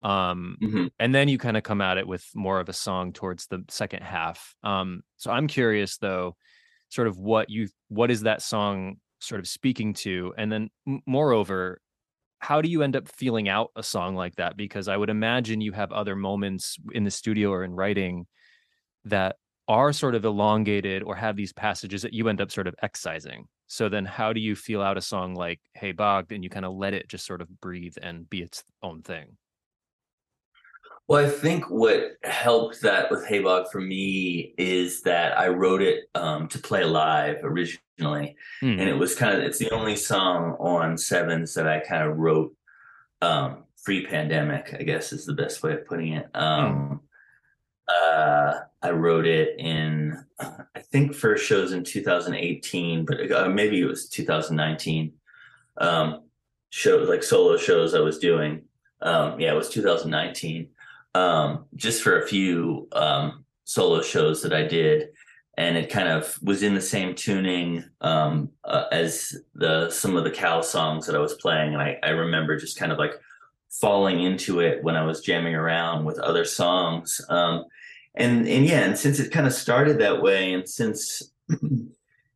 [0.03, 0.87] um mm-hmm.
[0.99, 3.63] and then you kind of come at it with more of a song towards the
[3.69, 6.35] second half um so i'm curious though
[6.89, 10.33] sort of what you what is that song sort of speaking to?
[10.37, 10.69] And then
[11.05, 11.79] moreover
[12.39, 14.55] how do you end up feeling out a song like that?
[14.55, 18.27] Because i would imagine you have other moments in the studio or in writing
[19.05, 22.75] that are sort of elongated or have these passages that you end up sort of
[22.83, 26.49] excising so then how do you feel out a song like Hey Bog and you
[26.49, 29.37] kind of let it just sort of breathe and be its own thing?
[31.07, 35.81] Well, I think what helped that with Hey Bog for me is that I wrote
[35.81, 38.35] it um, to play live originally.
[38.63, 38.79] Mm.
[38.79, 42.17] And it was kind of, it's the only song on Sevens that I kind of
[42.17, 42.55] wrote
[43.21, 46.27] um, pre pandemic, I guess is the best way of putting it.
[46.33, 47.01] Um,
[47.89, 48.53] mm.
[48.53, 53.85] uh, I wrote it in, I think first shows in 2018, but uh, maybe it
[53.85, 55.11] was 2019.
[55.77, 56.21] Um,
[56.69, 58.61] shows like solo shows I was doing.
[59.01, 60.69] Um, yeah, it was 2019.
[61.15, 65.07] Um, just for a few um, solo shows that I did,
[65.57, 70.25] and it kind of was in the same tuning um, uh, as the some of
[70.25, 73.13] the Cal songs that I was playing, and I, I remember just kind of like
[73.81, 77.19] falling into it when I was jamming around with other songs.
[77.29, 77.65] Um,
[78.17, 81.31] and and yeah, and since it kind of started that way, and since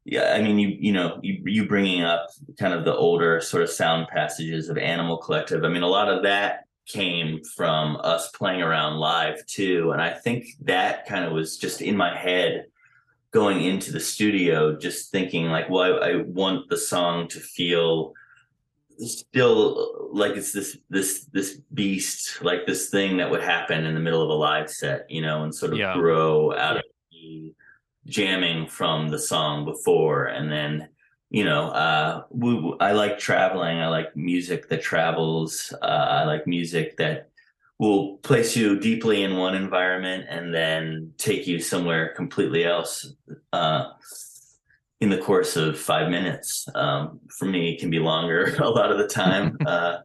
[0.06, 2.28] yeah, I mean, you you know, you you bringing up
[2.60, 5.64] kind of the older sort of sound passages of Animal Collective.
[5.64, 10.12] I mean, a lot of that came from us playing around live too, and I
[10.12, 12.66] think that kind of was just in my head
[13.32, 18.14] going into the studio, just thinking like, well, I, I want the song to feel
[19.00, 24.00] still like it's this this this beast like this thing that would happen in the
[24.00, 25.94] middle of a live set you know and sort of yeah.
[25.94, 27.54] grow out of the
[28.10, 30.26] jamming from the song before.
[30.26, 30.90] And then
[31.32, 33.80] you know uh we, i like traveling.
[33.80, 35.74] I like music that travels.
[35.82, 37.30] Uh, i like music that
[37.78, 43.14] will place you deeply in one environment and then take you somewhere completely else.
[43.54, 43.92] Uh
[45.02, 48.92] in the course of five minutes um for me it can be longer a lot
[48.92, 49.98] of the time uh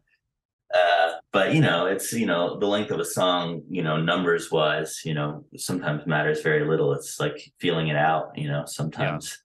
[0.75, 4.51] uh, but you know, it's you know the length of a song, you know, numbers
[4.51, 6.93] wise, you know, sometimes matters very little.
[6.93, 8.37] It's like feeling it out.
[8.37, 9.39] You know, sometimes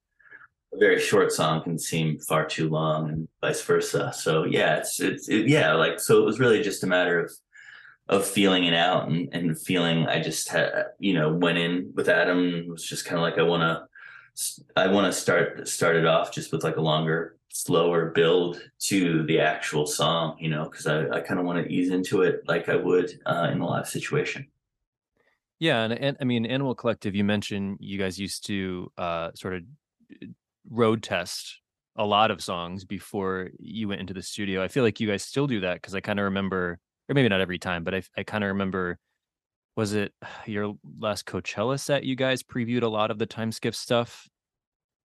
[0.71, 0.77] yeah.
[0.77, 4.11] a very short song can seem far too long, and vice versa.
[4.11, 7.31] So yeah, it's it's it, yeah, like so it was really just a matter of
[8.07, 12.09] of feeling it out and, and feeling I just had you know went in with
[12.09, 13.88] Adam was just kind of like I want to
[14.75, 19.23] I want to start start it off just with like a longer slower build to
[19.23, 22.43] the actual song, you know, because I, I kind of want to ease into it
[22.47, 24.47] like I would uh, in a live situation.
[25.59, 27.15] Yeah, and, and I mean, Animal Collective.
[27.15, 29.63] You mentioned you guys used to uh, sort of
[30.21, 30.27] uh,
[30.69, 31.59] road test
[31.97, 34.63] a lot of songs before you went into the studio.
[34.63, 37.27] I feel like you guys still do that because I kind of remember, or maybe
[37.27, 38.97] not every time, but I, I kind of remember.
[39.75, 40.13] Was it
[40.45, 42.03] your last Coachella set?
[42.03, 44.27] You guys previewed a lot of the Time Skiff stuff.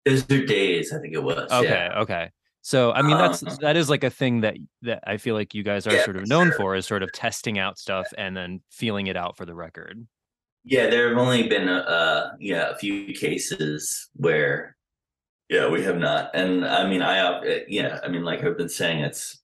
[0.05, 1.51] Those are days, I think it was.
[1.51, 2.01] Okay, yeah.
[2.01, 2.31] okay.
[2.63, 5.53] So I mean that's um, that is like a thing that that I feel like
[5.53, 6.57] you guys are yeah, sort of known sure.
[6.57, 10.07] for is sort of testing out stuff and then feeling it out for the record.
[10.65, 14.77] Yeah, there have only been uh yeah a few cases where
[15.49, 18.69] yeah we have not, and I mean I uh, yeah I mean like I've been
[18.69, 19.41] saying it's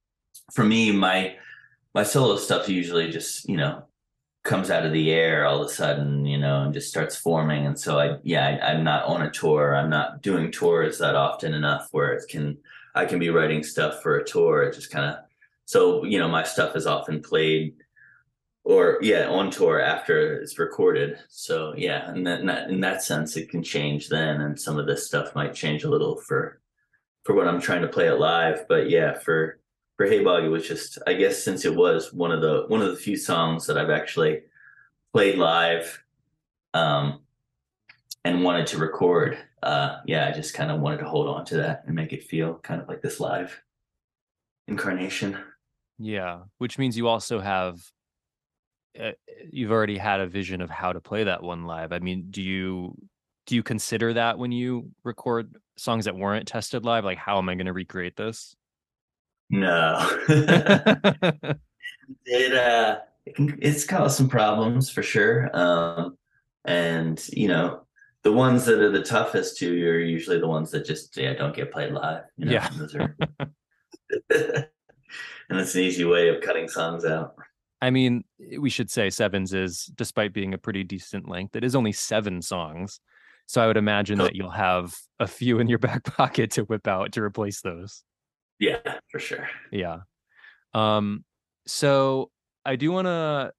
[0.52, 1.34] for me my
[1.94, 3.82] my solo stuff usually just you know
[4.48, 7.66] comes out of the air all of a sudden, you know, and just starts forming.
[7.66, 9.76] And so I, yeah, I, am not on a tour.
[9.76, 12.56] I'm not doing tours that often enough where it can
[12.94, 14.62] I can be writing stuff for a tour.
[14.62, 15.16] It just kind of
[15.66, 17.74] so you know my stuff is often played
[18.64, 21.18] or yeah on tour after it's recorded.
[21.28, 25.06] So yeah, in that in that sense, it can change then, and some of this
[25.06, 26.60] stuff might change a little for
[27.24, 28.66] for what I'm trying to play it live.
[28.66, 29.57] But yeah, for
[29.98, 32.80] for Hey Bog, it was just I guess since it was one of the one
[32.80, 34.40] of the few songs that I've actually
[35.12, 36.02] played live
[36.72, 37.20] um
[38.24, 41.56] and wanted to record uh, yeah, I just kind of wanted to hold on to
[41.56, 43.60] that and make it feel kind of like this live
[44.68, 45.36] incarnation.
[45.98, 47.80] Yeah, which means you also have
[48.98, 49.12] uh,
[49.50, 51.92] you've already had a vision of how to play that one live.
[51.92, 52.96] I mean, do you
[53.46, 57.04] do you consider that when you record songs that weren't tested live?
[57.04, 58.54] Like, how am I going to recreate this?
[59.50, 59.98] No,
[62.24, 65.50] it uh, it can, it's caused some problems for sure.
[65.56, 66.18] Um,
[66.64, 67.82] and you know,
[68.24, 71.32] the ones that are the toughest to you are usually the ones that just yeah
[71.32, 72.24] don't get played live.
[72.36, 72.52] You know?
[72.52, 73.16] Yeah, are...
[75.48, 77.34] and it's an easy way of cutting songs out.
[77.80, 78.24] I mean,
[78.58, 82.42] we should say Sevens is, despite being a pretty decent length, it is only seven
[82.42, 83.00] songs.
[83.46, 84.24] So I would imagine oh.
[84.24, 88.02] that you'll have a few in your back pocket to whip out to replace those.
[88.58, 88.78] Yeah,
[89.10, 89.48] for sure.
[89.70, 89.98] Yeah.
[90.74, 91.24] Um,
[91.66, 92.30] so
[92.64, 93.52] I do want to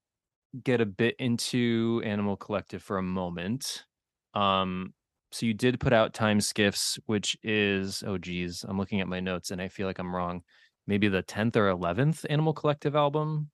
[0.63, 3.85] get a bit into Animal Collective for a moment.
[4.33, 4.93] Um,
[5.31, 9.19] so you did put out Time Skiffs, which is oh geez, I'm looking at my
[9.19, 10.41] notes and I feel like I'm wrong.
[10.87, 13.49] Maybe the 10th or 11th Animal Collective album.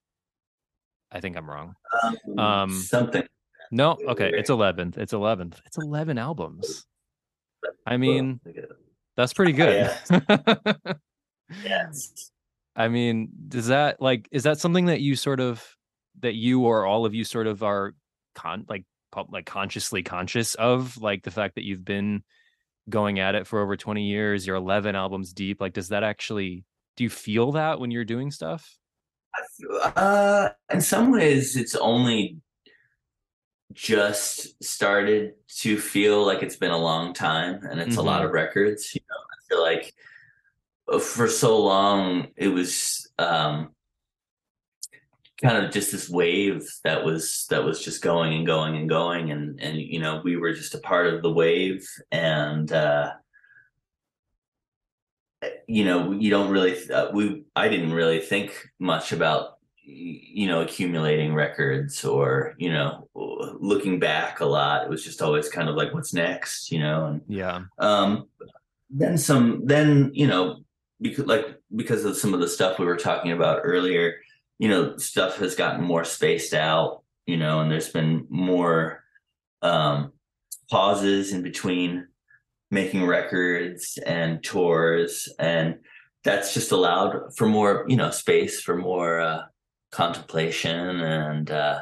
[1.11, 1.75] I think I'm wrong.
[2.03, 3.23] Um, um something.
[3.71, 4.97] No, okay, it's 11th.
[4.97, 5.55] It's 11th.
[5.65, 6.85] It's 11 albums.
[7.85, 8.39] I mean,
[9.17, 9.91] that's pretty good.
[11.63, 12.31] yes.
[12.75, 15.65] I mean, does that like is that something that you sort of
[16.21, 17.93] that you or all of you sort of are
[18.33, 18.85] con like
[19.29, 22.21] like consciously conscious of like the fact that you've been
[22.89, 26.65] going at it for over 20 years you're 11 albums deep like does that actually
[26.97, 28.77] do you feel that when you're doing stuff
[29.95, 32.37] uh in some ways it's only
[33.73, 37.99] just started to feel like it's been a long time and it's mm-hmm.
[37.99, 38.27] a lot mm-hmm.
[38.27, 39.93] of records you know i feel like
[40.99, 43.69] for so long it was um
[45.41, 49.31] kind of just this wave that was that was just going and going and going.
[49.31, 51.87] And and you know we were just a part of the wave.
[52.11, 53.13] And uh
[55.67, 60.61] you know you don't really uh, we i didn't really think much about you know
[60.61, 64.83] accumulating records or you know looking back a lot.
[64.83, 67.05] It was just always kind of like what's next you know?
[67.05, 67.61] And yeah.
[67.77, 68.27] um
[68.89, 70.64] then some then you know
[71.01, 74.15] because like because of some of the stuff we were talking about earlier
[74.57, 79.03] you know, stuff has gotten more spaced out, you know, and there's been more
[79.61, 80.13] um,
[80.69, 82.07] pauses in between
[82.71, 85.27] making records and tours.
[85.39, 85.79] And
[86.23, 89.43] that's just allowed for more, you know, space for more uh,
[89.91, 91.81] contemplation and, uh,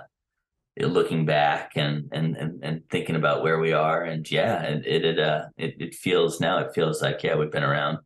[0.80, 5.19] looking back and, and and and thinking about where we are and yeah it it
[5.19, 7.99] uh, it it feels now it feels like yeah we've been around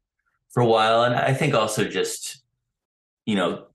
[0.52, 2.44] for a while and i think also just
[3.26, 3.68] you know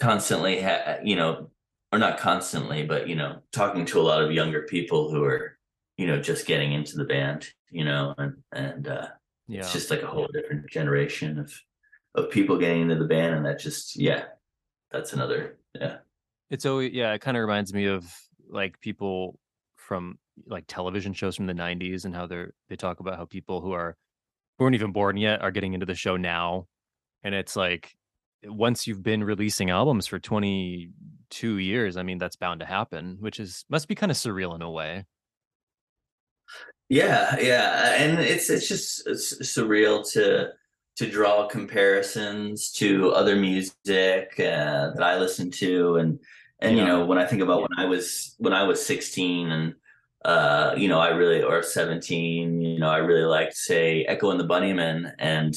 [0.00, 1.50] constantly ha- you know
[1.92, 5.58] or not constantly but you know talking to a lot of younger people who are
[5.96, 9.08] you know just getting into the band you know and and uh
[9.48, 9.60] Yeah.
[9.60, 11.52] it's just like a whole different generation of
[12.14, 14.24] of people getting into the band and that just yeah
[14.90, 15.98] that's another yeah
[16.50, 18.10] It's always yeah, it kind of reminds me of
[18.48, 19.38] like people
[19.76, 23.60] from like television shows from the 90s and how they're they talk about how people
[23.60, 23.96] who are
[24.58, 26.66] who aren't even born yet are getting into the show now.
[27.22, 27.94] And it's like
[28.44, 33.40] once you've been releasing albums for 22 years, I mean that's bound to happen, which
[33.40, 35.04] is must be kind of surreal in a way.
[36.88, 40.52] Yeah, yeah, and it's it's just it's surreal to
[40.96, 46.18] to draw comparisons to other music uh, that I listen to, and
[46.60, 49.74] and you know when I think about when I was when I was sixteen and
[50.28, 54.38] uh you know I really or seventeen, you know I really liked say Echo and
[54.40, 55.54] the Bunnymen, and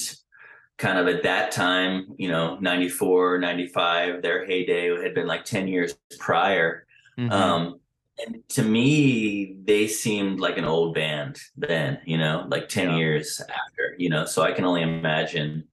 [0.77, 5.67] kind of at that time, you know 94, 95, their heyday had been like ten
[5.67, 6.85] years prior.
[7.19, 7.31] Mhm.
[7.31, 7.79] Um,
[8.25, 12.97] and to me, they seemed like an old band then, you know, like 10 Yeah.
[12.97, 15.63] years after, you know, so I can only imagine,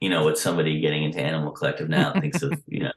[0.00, 2.92] you know, what somebody getting into Animal Collective now thinks of, you know,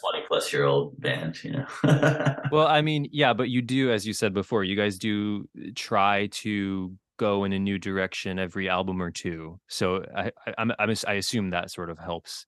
[0.00, 1.66] 20 plus year old band, you know.
[2.52, 6.28] well, I mean, yeah, but you do, as you said before, you guys do try
[6.32, 9.58] to go in a new direction every album or two.
[9.68, 12.46] So I, I, I'm, I'm, I assume that sort of helps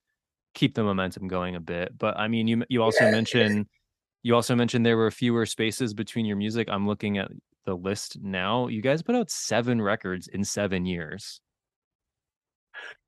[0.54, 1.96] keep the momentum going a bit.
[1.98, 3.10] But I mean, you, you also Yeah.
[3.10, 3.66] mentioned,
[4.22, 6.68] you also mentioned there were fewer spaces between your music.
[6.70, 7.30] I'm looking at
[7.66, 8.68] the list now.
[8.68, 11.40] You guys put out seven records in seven years.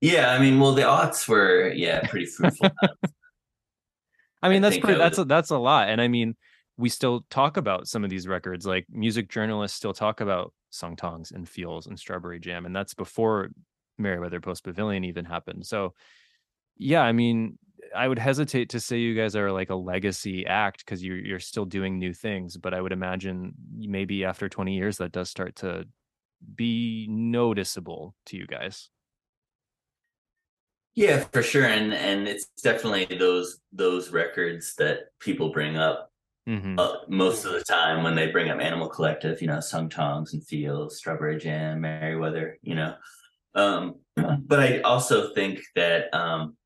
[0.01, 2.71] yeah, I mean, well, the aughts were, yeah, pretty fruitful.
[4.45, 5.89] I mean, I that's pretty, that's a, that's a lot.
[5.89, 6.37] And I mean,
[6.77, 8.67] we still talk about some of these records.
[8.67, 12.95] Like music journalists still talk about Sung Tongs and Feels and Strawberry Jam, and that's
[12.95, 13.51] before
[13.99, 15.67] Merriweather Post Pavilion even happened.
[15.67, 15.95] So,
[16.77, 17.59] yeah, I mean,
[17.95, 21.41] I would hesitate to say you guys are like a legacy act because you're you're
[21.41, 22.57] still doing new things.
[22.57, 25.87] But I would imagine maybe after 20 years, that does start to
[26.55, 28.91] be noticeable to you guys.
[30.95, 31.65] Yeah, for sure.
[31.65, 36.11] And, and it's definitely those, those records that people bring up
[36.47, 39.89] hmm uh, most of the time when they bring up Animal Collective, you know, Sung
[39.89, 42.97] Tongs and Feels, Strawberry Jam, Merriweather, you know.
[43.55, 46.57] Um, but I also think that um,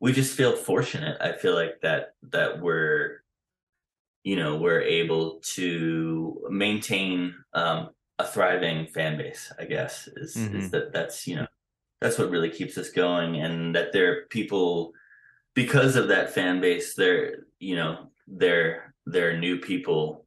[0.00, 1.18] we just feel fortunate.
[1.20, 3.20] I feel like that that we're,
[4.24, 9.52] you know, we're able to maintain um, a thriving fan base.
[9.58, 10.54] I guess is Mhm.
[10.54, 11.46] is that that's you know
[12.00, 14.92] that's what really keeps us going, and that there are people
[15.54, 16.94] because of that fan base.
[16.94, 20.26] There, you know, there there are new people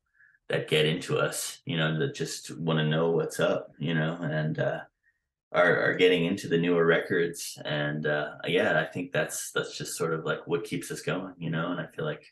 [0.49, 4.17] that get into us, you know, that just want to know what's up, you know,
[4.21, 4.79] and uh,
[5.51, 7.57] are are getting into the newer records.
[7.65, 11.33] And uh, yeah, I think that's that's just sort of like what keeps us going,
[11.37, 11.71] you know.
[11.71, 12.25] And I feel like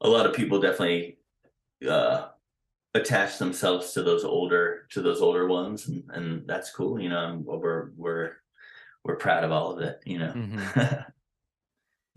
[0.00, 1.18] a lot of people definitely
[1.88, 2.28] uh,
[2.94, 7.42] attach themselves to those older to those older ones, and, and that's cool, you know.
[7.44, 8.32] We're we're
[9.06, 10.32] we're proud of all of it, you know.
[10.32, 11.06] Mhm.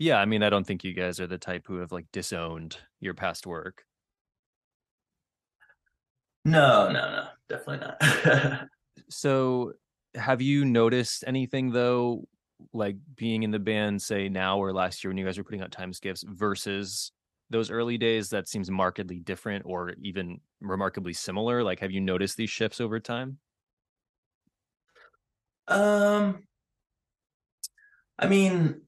[0.02, 2.78] Yeah, I mean, I don't think you guys are the type who have like disowned
[3.00, 3.84] your past work.
[6.46, 8.68] no, no, no, definitely not.
[9.10, 9.72] So,
[10.14, 12.26] have you noticed anything though,
[12.72, 15.62] like being in the band, say now or last year when you guys were putting
[15.62, 17.12] out Time Skiffs versus
[17.50, 21.62] those early days that seems markedly different or even remarkably similar?
[21.64, 23.38] Like, have you noticed these shifts over time?
[25.68, 26.44] Um,
[28.20, 28.82] I mean,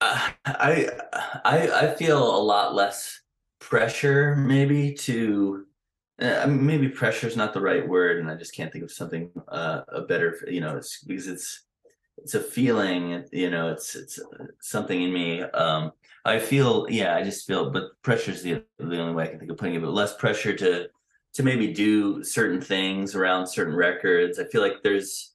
[0.00, 3.20] I I I feel a lot less
[3.60, 5.66] pressure, maybe to.
[6.20, 9.30] Uh, maybe pressure is not the right word, and I just can't think of something
[9.48, 10.38] uh, a better.
[10.48, 11.64] You know, it's because it's
[12.18, 13.24] it's a feeling.
[13.32, 14.20] You know, it's it's
[14.60, 15.42] something in me.
[15.42, 15.92] Um,
[16.24, 19.40] I feel, yeah, I just feel, but pressure is the the only way I can
[19.40, 19.82] think of putting it.
[19.82, 20.88] But less pressure to
[21.34, 24.38] to maybe do certain things around certain records.
[24.38, 25.33] I feel like there's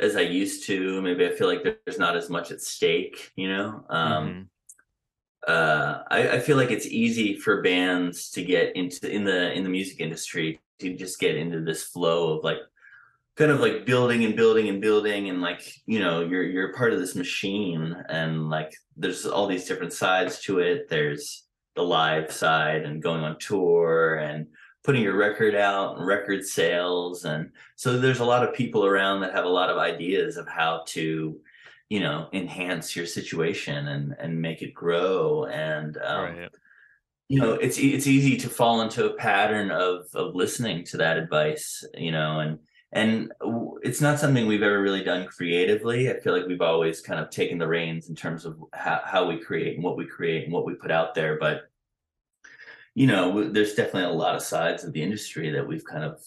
[0.00, 1.00] as I used to.
[1.02, 3.84] Maybe I feel like there's not as much at stake, you know.
[3.88, 4.46] Um, Mhm.
[5.46, 9.62] uh, I, I feel like it's easy for bands to get into in the in
[9.62, 12.58] the music industry to just get into this flow of like
[13.36, 16.92] kind of like building and building and building and like you know you're you're part
[16.92, 22.30] of this machine and like there's all these different sides to it there's the live
[22.30, 24.46] side and going on tour and
[24.82, 29.20] putting your record out and record sales and so there's a lot of people around
[29.20, 31.38] that have a lot of ideas of how to
[31.90, 36.48] you know enhance your situation and and make it grow and um, right.
[37.28, 41.18] you know it's it's easy to fall into a pattern of of listening to that
[41.18, 42.58] advice you know and
[42.92, 43.32] and
[43.82, 47.28] it's not something we've ever really done creatively i feel like we've always kind of
[47.28, 50.52] taken the reins in terms of how, how we create and what we create and
[50.52, 51.69] what we put out there but
[53.00, 56.20] you know there's definitely a lot of sides of the industry that we've kind of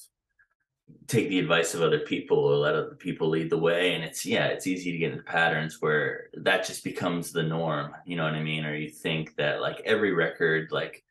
[1.06, 4.26] take the advice of other people or let other people lead the way and it's
[4.26, 8.24] yeah it's easy to get into patterns where that just becomes the norm you know
[8.24, 8.66] what i mean?
[8.66, 11.04] Or you think that like every record like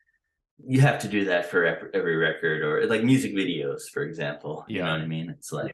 [0.73, 1.59] you have to do that for
[1.93, 4.73] every record or like music videos for example Yeah.
[4.75, 5.29] you know what i mean?
[5.29, 5.73] It's like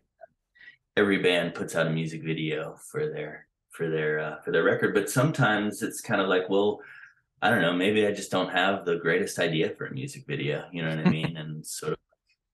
[0.98, 4.94] every band puts out a music video for their for their uh, for their record
[4.94, 6.80] but sometimes it's kind of like well
[7.42, 10.66] i don't know maybe i just don't have the greatest idea for a music video
[10.72, 11.38] you know what i mean?
[11.38, 12.00] And sort of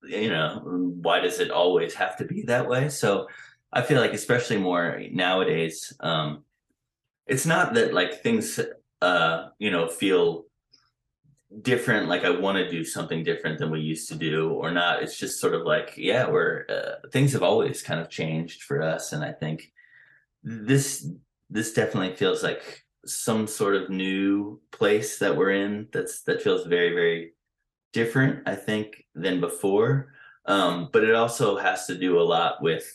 [0.09, 0.61] you know
[1.01, 2.89] why does it always have to be that way?
[2.89, 3.27] So
[3.73, 6.43] i feel like especially more nowadays um
[7.27, 8.59] it's not that like things
[9.01, 10.45] uh you know feel
[11.61, 15.01] different like i want to do something different than we used to do or not.
[15.01, 18.81] It's just sort of like yeah we're uh, things have always kind of changed for
[18.81, 19.13] us.
[19.13, 19.71] And i think
[20.43, 21.07] this
[21.49, 26.65] this definitely feels like some sort of new place that we're in that's that feels
[26.65, 27.33] very very
[27.93, 30.13] different, I think, than before.
[30.47, 32.85] Um, but it also has to do a lot with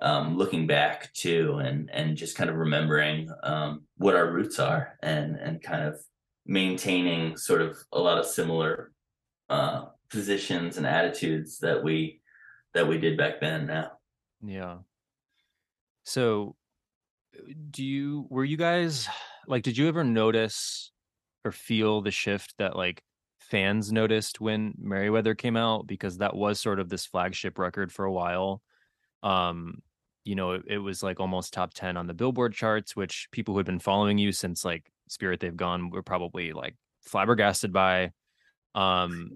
[0.00, 4.98] um, looking back too, and and just kind of remembering um, what our roots are,
[5.02, 6.00] and and kind of
[6.46, 8.92] maintaining sort of a lot of similar
[9.48, 12.20] uh, positions and attitudes that we
[12.74, 13.66] that we did back then.
[13.66, 13.92] Now,
[14.44, 14.78] yeah.
[16.04, 16.56] So,
[17.70, 19.08] do you were you guys
[19.46, 19.62] like?
[19.62, 20.92] Did you ever notice
[21.44, 23.02] or feel the shift that like
[23.38, 28.04] fans noticed when Merriweather came out because that was sort of this flagship record for
[28.04, 28.60] a while.
[29.22, 29.78] Um,
[30.24, 33.54] you know, it, it, was like almost top 10 on the Billboard charts, which people
[33.54, 38.10] who had been following you since like Spirit They've Gone were probably like flabbergasted by.
[38.74, 39.30] Um,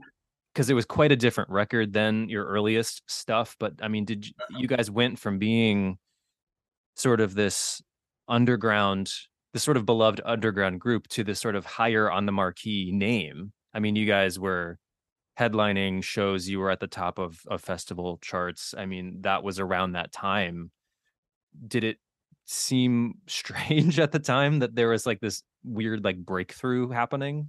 [0.52, 3.54] because it was quite a different record than your earliest stuff.
[3.60, 5.96] But I mean, did you, you guys went from being
[6.96, 7.80] sort of this
[8.30, 9.12] underground,
[9.52, 13.52] this sort of beloved underground group to this sort of higher on the marquee name
[13.72, 14.78] I mean, you guys were
[15.38, 18.74] headlining shows, you were at the top of, of festival charts.
[18.76, 20.70] I mean, that was around that time.
[21.66, 21.98] Did it
[22.46, 27.48] seem strange at the time that there was like this weird like breakthrough happening?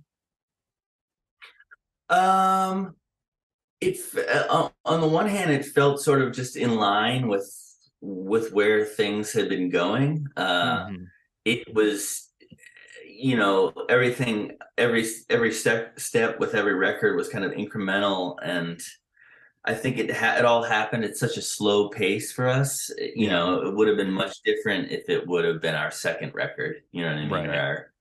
[2.09, 2.95] Um,
[3.79, 3.97] it
[4.29, 7.49] uh, on the one hand, it felt sort of just in line with
[8.02, 10.28] with where things had been going.
[10.36, 11.04] Uh, mm-hmm.
[11.45, 12.32] It was
[13.22, 18.82] you know everything every every step step with every record was kind of incremental and
[19.64, 23.30] i think it ha- it all happened at such a slow pace for us you
[23.30, 26.78] know it would have been much different if it would have been our second record
[26.91, 27.49] you know what i mean right.
[27.49, 27.93] or our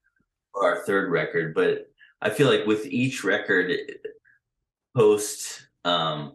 [0.55, 1.91] or our third record but
[2.23, 3.71] i feel like with each record
[4.95, 6.33] post um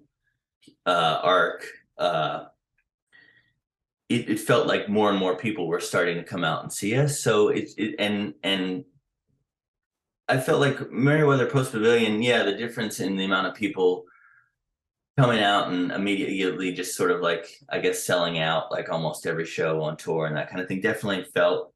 [0.87, 1.67] uh arc
[1.99, 2.45] uh
[4.09, 6.97] it, it felt like more and more people were starting to come out and see
[6.97, 7.21] us.
[7.21, 8.85] So it, it and and
[10.29, 14.05] I felt like Merriweather Post Pavilion, yeah, the difference in the amount of people
[15.19, 19.47] coming out and immediately just sort of like I guess selling out like almost every
[19.47, 21.73] show on tour and that kind of thing definitely felt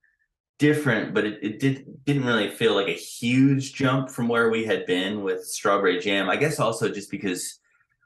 [0.58, 4.64] different, but it, it did didn't really feel like a huge jump from where we
[4.64, 6.30] had been with Strawberry Jam.
[6.30, 7.58] I guess also just because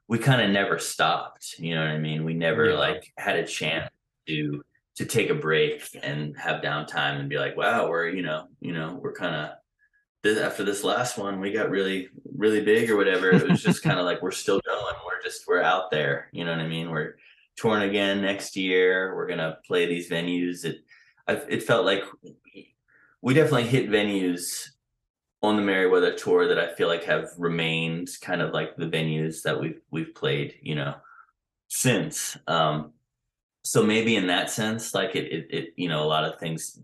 [0.09, 1.57] we kind of never stopped.
[1.59, 2.25] You know what I mean?
[2.25, 2.79] We never yeah.
[2.79, 3.91] like had a chance
[4.27, 4.63] to
[4.97, 8.73] to take a break and have downtime and be like, wow, we're you know, you
[8.73, 9.51] know, we're kind of
[10.23, 13.31] this, after this last one, we got really really big or whatever.
[13.31, 14.95] It was just kind of like we're still going.
[15.05, 16.29] We're just we're out there.
[16.33, 16.91] You know what I mean?
[16.91, 17.17] We're
[17.57, 19.15] touring again next year.
[19.15, 20.65] We're gonna play these venues.
[20.65, 20.85] It
[21.29, 22.05] it felt like
[23.21, 24.69] we definitely hit venues
[25.43, 29.43] on the Merriweather tour that I feel like have remained kind of like the venues
[29.43, 30.95] that we've we've played, you know,
[31.69, 32.39] since.
[32.47, 32.94] Um,
[33.65, 36.81] so maybe in that sense like it, it, it you know a lot of things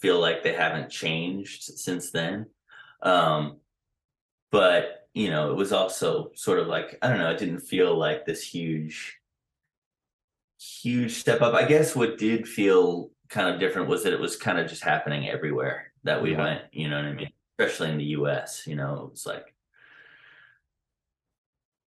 [0.00, 2.46] feel like they haven't changed since then.
[3.02, 3.56] Um
[4.52, 7.96] but you know it was also sort of like i don't know it didn't feel
[7.96, 9.16] like this huge
[10.60, 11.54] huge step up.
[11.54, 14.84] I guess what did feel kind of different was that it was kind of just
[14.84, 16.38] happening everywhere that we yeah.
[16.38, 17.30] went you know what i mean?
[17.58, 19.54] Especially in the us you know it was like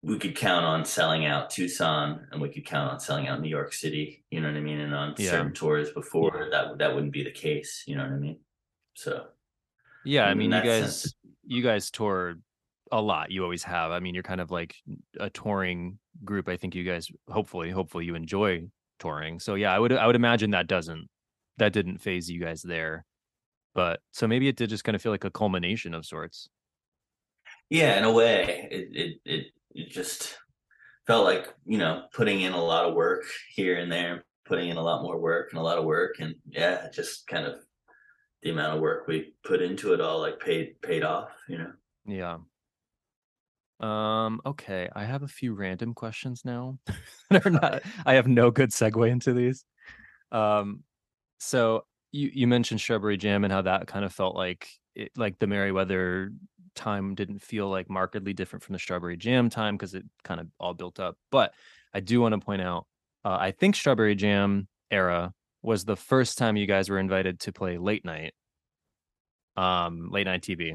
[0.03, 3.49] we could count on selling out Tucson and we could count on selling out New
[3.49, 4.79] York City, you know what I mean?
[4.79, 5.29] And on yeah.
[5.29, 6.63] certain tours before yeah.
[6.63, 8.39] that that wouldn't be the case, you know what I mean?
[8.95, 9.25] So
[10.03, 11.13] Yeah, I mean you guys sense,
[11.45, 12.37] you guys tour
[12.91, 13.31] a lot.
[13.31, 13.91] You always have.
[13.91, 14.75] I mean, you're kind of like
[15.19, 16.49] a touring group.
[16.49, 18.67] I think you guys hopefully hopefully you enjoy
[18.99, 19.39] touring.
[19.39, 21.07] So yeah, I would I would imagine that doesn't
[21.57, 23.05] that didn't phase you guys there.
[23.73, 26.49] But so maybe it did just kind of feel like a culmination of sorts.
[27.69, 30.37] yeah, in a way, it it it, it just
[31.07, 34.77] felt like you know putting in a lot of work here and there, putting in
[34.77, 37.55] a lot more work and a lot of work, and yeah, just kind of
[38.43, 41.71] the amount of work we put into it all like paid paid off, you know.
[42.05, 42.37] Yeah.
[43.79, 44.89] Um, okay.
[44.95, 46.77] I have a few random questions now.
[47.29, 49.65] that are not I have no good segue into these.
[50.31, 50.83] Um,
[51.39, 55.39] so you you mentioned Strawberry Jam and how that kind of felt like it, like
[55.39, 56.31] the Merriweather
[56.75, 60.47] time didn't feel like markedly different from the Strawberry Jam time because it kind of
[60.59, 61.17] all built up.
[61.31, 61.53] But
[61.93, 62.87] I do want to point out,
[63.25, 67.51] uh, I think Strawberry Jam era was the first time you guys were invited to
[67.53, 68.33] play late night,
[69.57, 70.71] um, late night TV.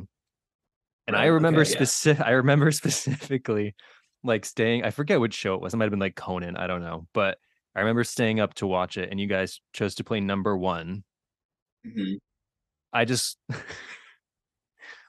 [1.06, 1.76] And Right, I remember okay, yeah.
[1.76, 2.26] specific.
[2.26, 3.74] I remember specifically,
[4.22, 4.84] like staying.
[4.84, 5.74] I forget which show it was.
[5.74, 6.56] It might have been like Conan.
[6.56, 7.38] I don't know, but
[7.74, 11.04] I remember staying up to watch it, and you guys chose to play number one.
[11.86, 12.18] Mhm.
[12.92, 13.38] I just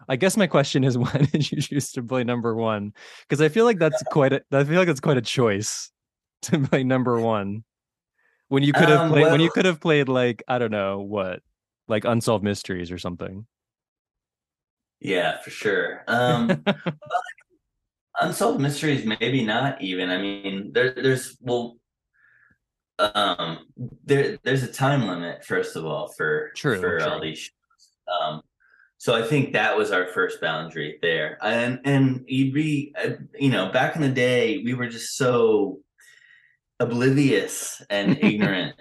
[0.09, 2.93] I guess my question is why did you choose to play number one?
[3.21, 5.91] Because I feel like that's quite a I feel like that's quite a choice
[6.43, 7.63] to play number one.
[8.49, 10.99] When you could have Um, played when you could have played like, I don't know,
[10.99, 11.41] what,
[11.88, 13.45] like unsolved mysteries or something.
[14.99, 16.03] Yeah, for sure.
[16.07, 16.63] Um,
[18.19, 20.09] unsolved mysteries, maybe not even.
[20.09, 21.78] I mean, there, there's well,
[22.99, 23.67] um,
[24.05, 27.51] there, there's a time limit first of all for True, for all these shows.
[28.21, 28.41] Um,
[28.99, 33.49] so I think that was our first boundary there, and and you'd be, uh, you
[33.51, 35.79] know, back in the day, we were just so
[36.79, 38.75] oblivious and ignorant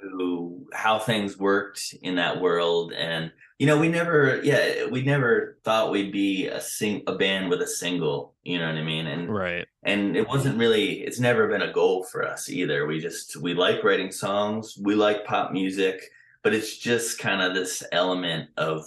[0.00, 2.92] to how things worked in that world.
[2.92, 7.48] And you know we never yeah we never thought we'd be a sing a band
[7.48, 9.06] with a single you know what i mean?
[9.06, 9.66] And Right.
[9.84, 12.86] and it wasn't really it's never been a goal for us either.
[12.86, 16.10] We just we like writing songs we like pop music
[16.42, 18.84] but it's just kind of this element of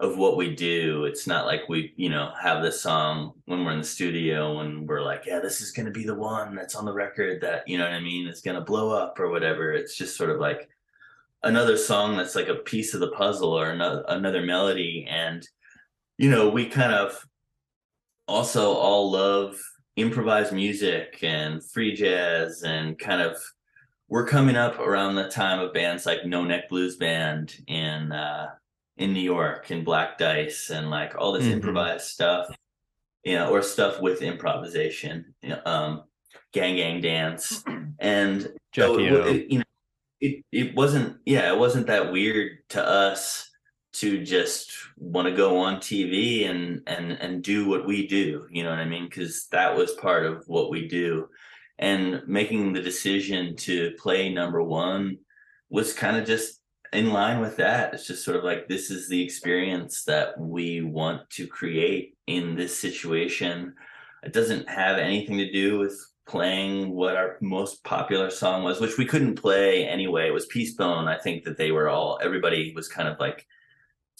[0.00, 1.04] of what we do.
[1.04, 4.88] It's not like we you know have this song when we're in the studio and
[4.88, 7.68] we're like yeah this is going to be the one that's on the record that
[7.68, 8.26] you know what i mean?
[8.26, 9.72] Is going to blow up or whatever.
[9.72, 10.70] It's just sort of like
[11.42, 15.06] another song that's like a piece of the puzzle or another another melody.
[15.08, 15.46] And
[16.16, 17.22] you know we kind of
[18.26, 19.60] also all love
[19.96, 23.36] improvised music and free jazz and kind of
[24.08, 28.46] we're coming up around the time of bands like No Neck Blues Band in uh
[29.00, 31.52] in New York and Black Dice and like all this Mhm.
[31.54, 32.46] improvised stuff
[33.24, 36.04] you know or stuff with improvisation you know, um
[36.52, 37.64] gang gang dance.
[37.98, 38.48] And
[38.86, 38.94] so
[39.26, 39.64] it, it- you know
[40.20, 43.50] it, it wasn't yeah it wasn't that weird to us
[43.94, 48.62] to just want to go on tv and and and do what we do you
[48.62, 49.04] know what i mean?
[49.08, 51.28] Because that was part of what we do.
[51.78, 55.18] And making the decision to play number one
[55.70, 56.59] was kind of just
[56.92, 60.80] in line with that it's just sort of like this is the experience that we
[60.82, 63.74] want to create in this situation
[64.22, 65.98] it doesn't have anything to do with
[66.30, 70.28] playing what our most popular song was, which we couldn't play anyway.
[70.28, 71.08] It was Peacebone.
[71.08, 73.46] I think that they were all everybody was kind of like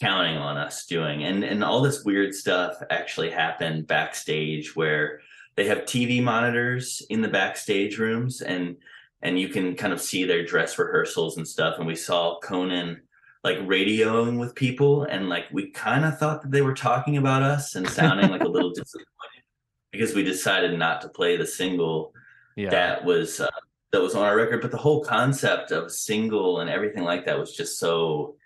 [0.01, 1.23] counting on us doing.
[1.23, 5.21] And and all this weird stuff actually happened backstage where
[5.55, 8.77] they have TV monitors in the backstage rooms and
[9.23, 11.77] and you can kind of see their dress rehearsals and stuff.
[11.79, 13.03] And we saw Conan
[13.43, 17.43] like radioing with people and like we kind of thought that they were talking about
[17.43, 19.07] us and sounding like a little disappointed
[19.93, 22.13] because we decided not to play the single
[22.57, 22.69] Yeah.
[22.71, 23.49] that was uh,
[23.93, 27.39] that was on our record but the whole concept of single and everything like that
[27.39, 28.37] was just so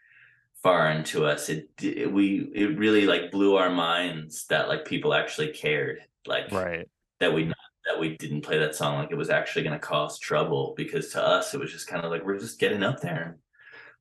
[0.63, 5.13] foreign to us it, it we it really like blew our minds that like people
[5.13, 6.89] actually cared like Right.
[7.19, 7.53] that we
[7.87, 11.11] that we didn't play that song like it was actually going to cause trouble because
[11.11, 13.35] to us it was just kind of like we're just getting up there and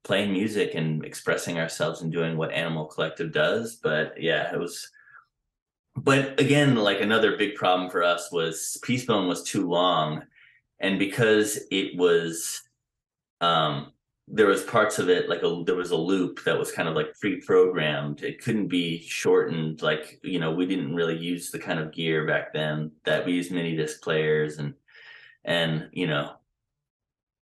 [0.03, 4.89] playing music and expressing ourselves and doing what animal collective does but yeah it was
[5.95, 10.23] but again like another big problem for us was peacebone was too long
[10.79, 12.61] and because it was
[13.41, 13.91] um
[14.28, 16.95] there was parts of it like a there was a loop that was kind of
[16.95, 18.24] like pre-programmed.
[18.24, 22.26] It couldn't be shortened like you know we didn't really use the kind of gear
[22.26, 24.74] back then that we used mini disc players and
[25.43, 26.36] and you know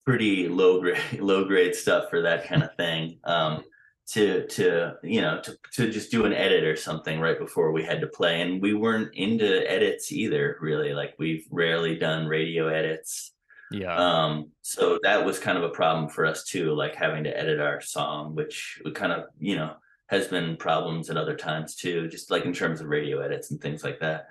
[0.07, 3.19] pretty low grade low grade stuff for that kind of thing.
[3.25, 3.63] Um
[4.09, 7.85] to to you know to to just do an edit or something right before we
[7.85, 8.41] had to play.
[8.41, 10.95] And we weren't into edits either really.
[10.95, 13.33] Like we've rarely done radio edits
[13.73, 13.95] Yeah.
[13.97, 17.61] um so that was kind of a problem for us too like having to edit
[17.61, 19.75] our song which we kind of you know
[20.09, 23.61] has been problems at other times too just like in terms of radio edits and
[23.61, 24.29] things like that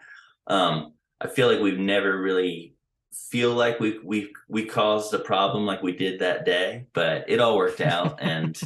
[0.47, 2.73] um i feel like we've never really
[3.13, 7.39] feel like we we we caused a problem like we did that day but it
[7.39, 8.59] all worked out and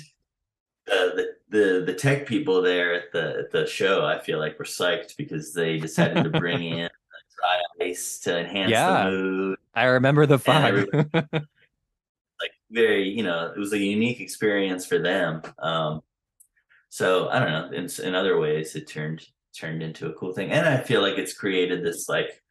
[0.86, 4.58] the, the the the tech people there at the at the show, I feel like
[4.60, 6.90] were psyched because they decided to bring in
[7.40, 9.06] dry ice to enhance Yeah.
[9.06, 9.58] the mood.
[9.74, 11.10] I remember the everybody-
[12.42, 15.42] Like very, you know, it was a unique experience for them.
[15.60, 16.02] Um,
[16.90, 17.78] so I don't know.
[17.78, 19.26] In in other ways, it turned
[19.58, 22.42] turned into a cool thing, and I feel like it's created this like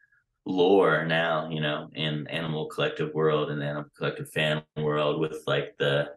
[0.45, 5.75] lore now, you know, in animal collective world and animal collective fan world with like
[5.77, 6.09] the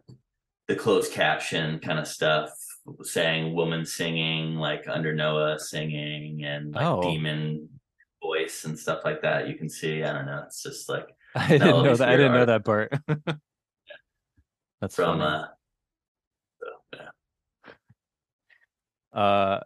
[0.67, 2.49] the closed caption kind of stuff
[3.03, 7.01] saying woman singing like under Noah singing and like Oh.
[7.01, 7.69] demon
[8.27, 9.47] voice and stuff like that.
[9.47, 12.09] You can see, I don't know, it's just like I didn't know that.
[12.09, 12.89] I didn't know that part.
[14.81, 15.23] That's from funny.
[15.23, 15.45] uh
[16.61, 17.11] so, yeah.
[19.21, 19.59] Uh,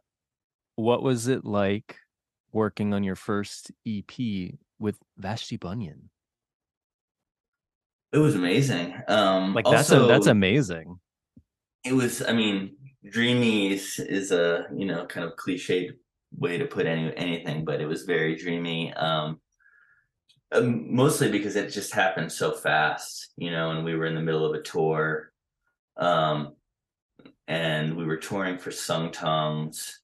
[0.76, 1.98] what was it like
[2.54, 4.14] working on your first EP
[4.80, 6.10] with Vashti Bunyan?
[8.14, 8.94] it was amazing.
[9.08, 11.00] Um Like that's a, that's amazing.
[11.84, 12.76] it was i mean
[13.10, 15.94] dreamy is, is a you know kind of cliched
[16.38, 19.40] way to put any anything but it was very dreamy um
[20.54, 24.22] um, mostly because it just happened so fast you know and we were in the
[24.22, 25.32] middle of a tour
[25.98, 26.54] um
[27.48, 30.02] and we were touring for sung tongs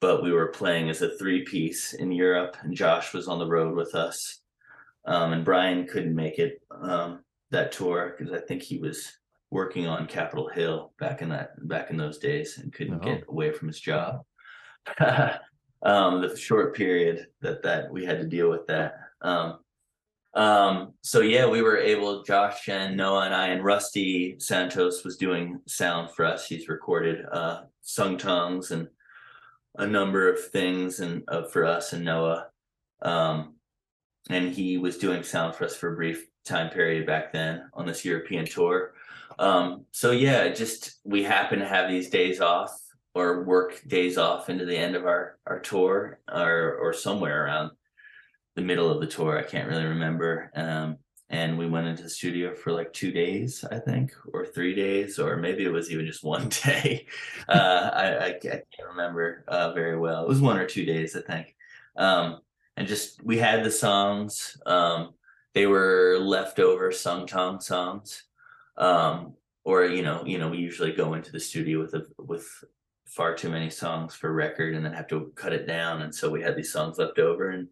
[0.00, 3.46] but we were playing as a three piece in europe and josh was on the
[3.46, 4.40] road with us
[5.06, 7.20] um and brian couldn't make it um
[7.50, 9.12] that tour because i think he was
[9.52, 13.04] working on Capitol Hill back in that back in those days and couldn't Oh.
[13.04, 14.20] get away from his job.
[15.82, 18.94] um, the short period that that we had to deal with that.
[19.22, 19.58] Um,
[20.34, 22.22] um, so yeah, we were able.
[22.22, 26.46] Josh and Noah and I and Rusty Santos was doing sound for us.
[26.46, 28.88] He's recorded uh, sung tongs and
[29.76, 32.48] a number of things and uh, for us and Noah.
[33.02, 33.54] Um,
[34.28, 37.86] and he was doing sound for us for a brief time period back then on
[37.86, 38.94] this European tour.
[39.38, 42.78] Um, so yeah, just we happen to have these days off
[43.14, 47.72] or work days off into the end of our our tour or or somewhere around
[48.56, 49.38] the middle of the tour.
[49.38, 50.50] I can't really remember.
[50.54, 50.98] Um,
[51.28, 55.18] and we went into the studio for like two days, I think, or three days,
[55.20, 57.06] or maybe it was even just one day.
[57.48, 60.24] Uh, I, I, I can't remember uh, very well.
[60.24, 61.54] It was one or two days, I think.
[61.96, 62.40] Um,
[62.76, 64.56] and just we had the songs.
[64.66, 65.14] Um,
[65.54, 68.24] they were leftover sung tong songs
[68.76, 69.34] um
[69.64, 72.64] or you know you know we usually go into the studio with a with
[73.10, 76.02] far too many songs for record and then have to cut it down.
[76.02, 77.68] And so we had these songs left over and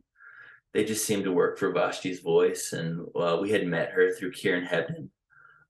[0.74, 2.72] they just seemed to work for Vashti's voice.
[2.72, 5.08] And uh, we had met her through Kieran Hebden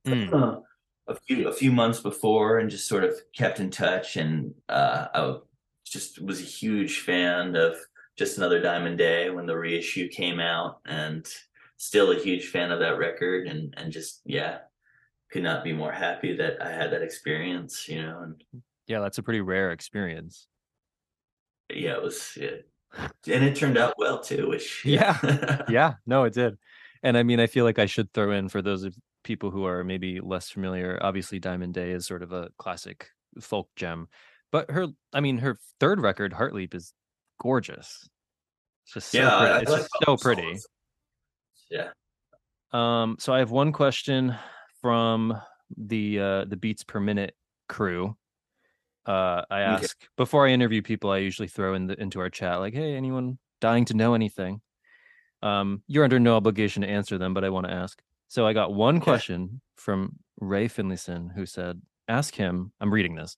[0.07, 0.33] Mm.
[0.33, 0.61] uh,
[1.09, 4.17] a few a few months before and just sort of kept in touch.
[4.17, 5.37] And uh I
[5.85, 7.77] just was a huge fan of
[8.17, 11.27] just another diamond day when the reissue came out and
[11.79, 13.49] still a huge fan of that record.
[13.49, 14.59] And and just yeah
[15.33, 19.19] could not be more happy that I had that experience you know and Yeah, that's
[19.19, 20.49] a pretty rare experience.
[21.71, 22.57] yeah it was yeah.
[23.33, 25.19] and it turned out well too which yeah
[25.69, 26.57] Yeah, no, it did.
[27.03, 29.67] And I mean, I feel like I should throw in for those of people who
[29.67, 30.99] are maybe less familiar.
[31.03, 33.09] Obviously, Diamond Day is sort of a classic
[33.41, 34.09] folk gem,
[34.51, 36.93] but her, I mean, her third record, Heartleap, is
[37.41, 38.09] gorgeous.
[38.85, 39.63] It's just so yeah pretty.
[39.63, 40.43] It's like so pretty.
[40.43, 40.67] songs.
[41.71, 41.89] yeah
[42.73, 44.35] Um, so I have one question
[44.81, 45.39] from
[45.77, 47.35] the uh the beats per minute
[47.69, 48.17] crew.
[49.09, 49.85] Uh I Okay.
[49.85, 52.95] ask before I interview people, I usually throw in the into our chat like, hey,
[52.95, 54.61] anyone dying to know anything?
[55.43, 58.03] Um, you're under no obligation to answer them, but I want to ask.
[58.29, 59.05] So I got one Okay.
[59.05, 63.37] question from Ray Finlayson who said, ask him, I'm reading this,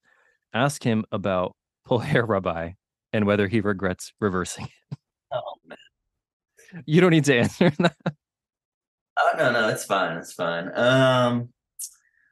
[0.53, 1.55] ask him about
[1.89, 2.75] Pullhair Rubeye
[3.13, 4.65] and whether he regrets reversing.
[4.65, 4.99] it."
[5.33, 5.79] oh man
[6.87, 7.97] You don't need to answer that.
[9.19, 11.49] oh no no it's fine it's fine um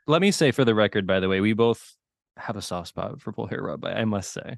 [0.09, 1.98] Let me say for the record, by the way, we both
[2.39, 4.57] have a soft spot for Pullhair Rubeye, I must say.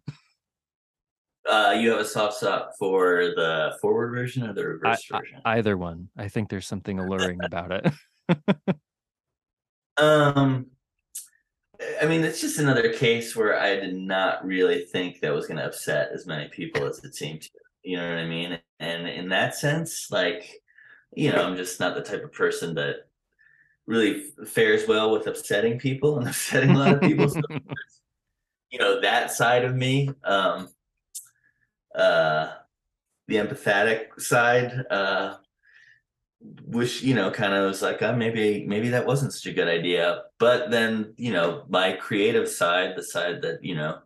[1.49, 5.41] uh you have a soft spot for the forward version or the reverse I- version
[5.45, 6.09] Either one.
[6.17, 7.93] I think there's something alluring about it.
[9.97, 10.67] Um,
[12.01, 15.59] I mean, it's just another case where I did not really think that was going
[15.59, 17.51] to upset as many people as it seemed to.
[17.83, 18.59] You know what I mean?
[18.79, 20.63] And in that sense, like,
[21.15, 23.09] you know, I'm just not the type of person that
[23.87, 27.29] really fares well with upsetting people and upsetting a lot of people.
[27.29, 27.41] so,
[28.71, 30.69] you know, that side of me, um,
[31.95, 32.53] uh,
[33.29, 35.37] the empathetic side, uh,
[36.65, 39.69] wish you know kind of was like oh, maybe maybe that wasn't such a good
[39.69, 43.99] idea but then you know my creative side the side that you know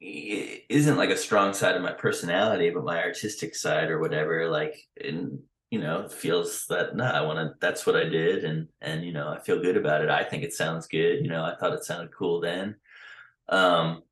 [0.00, 4.74] isn't like a strong side of my personality but my artistic side or whatever like
[5.04, 5.38] and
[5.70, 9.12] you know feels that nah i want to that's what i did and and you
[9.12, 11.72] know i feel good about it i think it sounds good you know i thought
[11.72, 12.76] it sounded cool then
[13.48, 14.02] Um,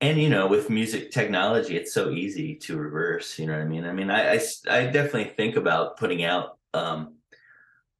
[0.00, 3.38] and you know, with music technology, it's so easy to reverse.
[3.38, 3.84] You know what I mean?
[3.84, 4.40] I mean, I I,
[4.70, 7.16] I definitely think about putting out um,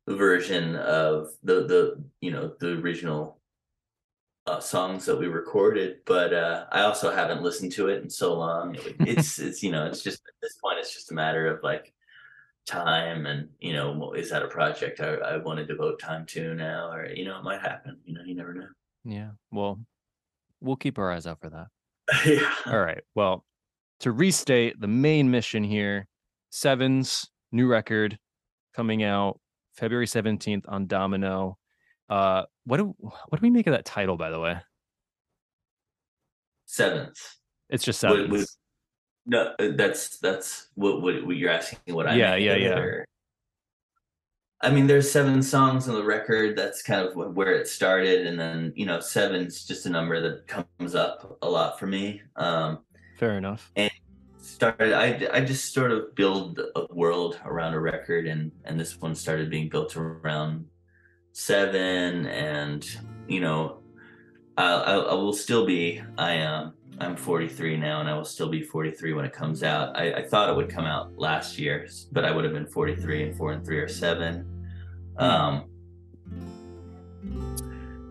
[0.09, 3.41] version of the the you know the original
[4.47, 8.35] uh, songs that we recorded, but uh, I also haven't listened to it in so
[8.39, 8.77] long.
[8.77, 11.63] It, it's it's you know it's just at this point it's just a matter of
[11.63, 11.93] like
[12.69, 16.55] time and you know is that a project I, I want to devote time to
[16.55, 18.69] now or you know it might happen you know you never know
[19.05, 19.31] Yeah.
[19.51, 19.81] Well,
[20.61, 21.67] we'll keep our eyes out for that.
[22.27, 23.03] yeah All right.
[23.15, 23.45] Well,
[24.01, 26.07] to restate the main mission here,
[26.51, 28.19] Sevens new record
[28.75, 29.41] coming out
[29.75, 31.57] February 17th on Domino.
[32.11, 34.57] Uh what do what do we make of that title by the way?
[36.67, 37.17] seventh
[37.71, 38.31] It's just Sevens.
[38.31, 38.47] what-
[39.29, 43.05] no uh, that's that's what what, what you're asking what I Yeah, yeah, yeah.
[44.61, 48.41] I mean there's seven songs on the record that's kind of where it started and
[48.41, 52.81] then you know seven's just a number that comes up a lot for me um
[53.19, 53.71] Fair enough.
[53.77, 53.91] And
[54.39, 58.99] started I, I just sort of build a world around a record and and this
[59.01, 60.67] one started being built around
[61.33, 62.89] seven and
[63.29, 63.81] you know
[64.57, 68.49] I, I, I will still be I am I'm 43 now and I will still
[68.49, 71.87] be 43 when it comes out I, I thought it would come out last year
[72.13, 74.45] but I would have been 43 and four and three or seven
[75.17, 75.65] um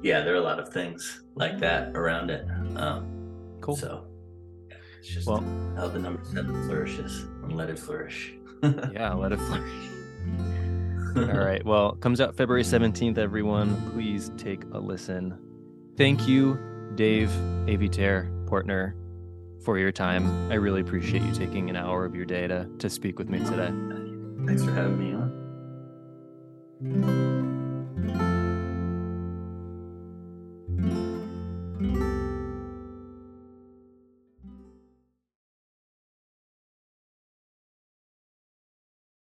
[0.03, 3.13] yeah there are a lot of things like that around it um
[3.61, 3.75] Cool.
[3.75, 4.05] so
[4.99, 5.43] it's just Well-
[5.75, 8.33] how the number seven flourishes and let it flourish.
[8.91, 9.71] yeah, let it flourish.
[11.15, 11.63] All right.
[11.63, 13.91] Well, comes out February 17th, everyone.
[13.91, 15.37] Please take a listen.
[15.95, 16.59] Thank you,
[16.95, 17.29] Dave
[17.67, 18.93] Avey Tare Portner,
[19.63, 20.51] for your time.
[20.51, 23.37] I really appreciate you taking an hour of your day to, to speak with me
[23.39, 23.71] today.
[24.45, 25.27] Thanks for having me on.